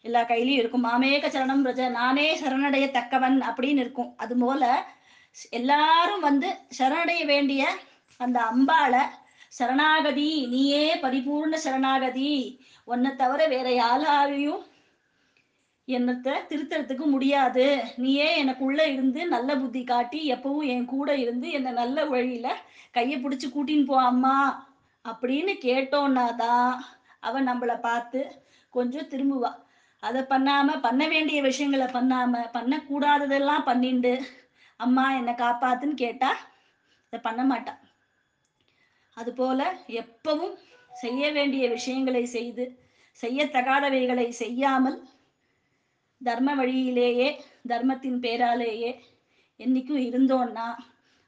எல்லா 0.04 0.22
கையிலயும் 0.22 0.60
இருக்கும். 0.62 0.84
மாமேக 0.84 1.28
சரணம் 1.34 1.64
பிரஜ 1.64 1.90
நானே 1.90 2.26
சரணடைய 2.40 2.86
தக்கவன் 2.96 3.38
அப்படின்னு 3.48 3.82
இருக்கும். 3.84 4.10
அது 4.16 4.34
போல 4.36 4.64
எல்லாரும் 5.50 6.20
வந்து 6.20 6.48
சரணடைய 6.78 7.22
வேண்டிய 7.26 7.62
அந்த 8.16 8.38
அம்பாளை 8.52 9.02
சரணாகதி 9.48 10.30
நீயே 10.46 10.84
பரிபூர்ண 11.02 11.54
சரணாகதி 11.54 12.30
உன்னை 12.84 13.10
தவிர 13.14 13.46
வேற 13.46 13.68
யாராலையும் 13.82 14.62
என்னத்தை 15.88 16.34
திருத்தறதுக்கு 16.48 17.06
முடியாது. 17.06 17.66
நீயே 17.96 18.28
எனக்குள்ள 18.36 18.86
இருந்து 18.86 19.26
நல்ல 19.26 19.56
புத்தி 19.56 19.84
காட்டி 19.84 20.20
எப்பவும் 20.32 20.66
என் 20.66 20.84
கூட 20.84 21.16
இருந்து 21.16 21.50
என்னை 21.50 21.72
நல்ல 21.72 22.04
வழியில 22.04 22.56
கையை 22.90 23.18
பிடிச்சி 23.24 23.48
கூட்டின்னு 23.48 23.84
போ 23.84 23.96
அம்மா. 24.04 24.36
அப்படின்னு 25.04 25.52
கேட்டோன்னா 25.60 26.24
தான் 26.36 26.70
அவன் 27.20 27.48
நம்மளை 27.48 27.76
பார்த்து 27.80 28.20
கொஞ்சம் 28.74 29.10
திரும்புவா. 29.10 29.50
அதை 30.02 30.20
பண்ணாம 30.22 30.80
பண்ண 30.80 31.02
வேண்டிய 31.08 31.38
விஷயங்களை 31.42 31.86
பண்ணாம 31.86 32.42
பண்ணக்கூடாததெல்லாம் 32.52 33.66
பண்ணிண்டு 33.66 34.12
அம்மா 34.80 35.04
என்னை 35.12 35.34
காப்பாத்துன்னு 35.34 35.96
கேட்டா 35.96 36.30
அதை 37.04 37.18
பண்ண 37.22 37.44
மாட்டான் 37.44 37.80
அதுபோல 39.16 39.60
எப்பவும் 39.88 40.56
செய்ய 40.92 41.32
வேண்டிய 41.32 41.68
விஷயங்களை 41.68 42.24
செய்து 42.26 42.64
செய்யத்தகாதவைகளை 43.22 44.28
செய்யாமல் 44.28 44.98
தர்ம 46.20 46.50
வழியிலேயே 46.54 47.28
தர்மத்தின் 47.68 48.20
பேராலேயே 48.20 48.92
என்னைக்கும் 49.60 50.04
இருந்தோன்னா 50.04 50.68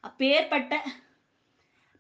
அப்பேற்பட்ட 0.00 0.74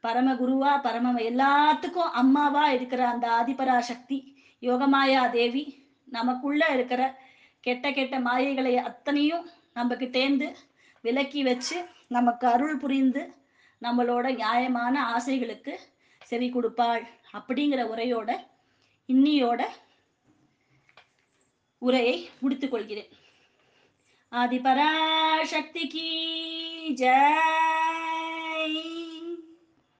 பரமகுருவா 0.06 0.72
பரம 0.82 1.12
எல்லாத்துக்கும் 1.30 2.10
அம்மாவா 2.20 2.64
இருக்கிற 2.70 3.08
அந்த 3.08 3.26
ஆதிபராசக்தி 3.38 4.18
யோகமாயா 4.62 5.22
தேவி 5.30 5.64
நமக்குள்ள 6.08 6.68
இருக்கிற 6.74 7.02
கெட்ட 7.60 7.92
கெட்ட 7.92 8.16
மாயைகளை 8.20 8.74
அத்தனையும் 8.76 9.46
நம்ம 9.74 9.96
கிட்டேந்து 9.96 10.48
விலக்கி 11.04 11.42
வச்சு 11.42 11.76
நமக்கு 12.08 12.46
அருள் 12.46 12.76
புரிந்து 12.76 13.22
நம்மளோட 13.82 14.26
நியாயமான 14.34 14.94
ஆசைகளுக்கு 15.06 15.72
செவி 16.22 16.48
கொடுப்பாள். 16.50 17.02
அப்படிங்கிற 17.32 17.80
உரையோட 17.92 18.30
இன்னியோட 19.08 19.62
உரையை 21.78 22.16
முடித்துக் 22.38 22.70
கொள்கிறேன். 22.70 23.10
ஆதிபராசக்திக்கு 24.32 26.06
ஜெய் 27.02 27.95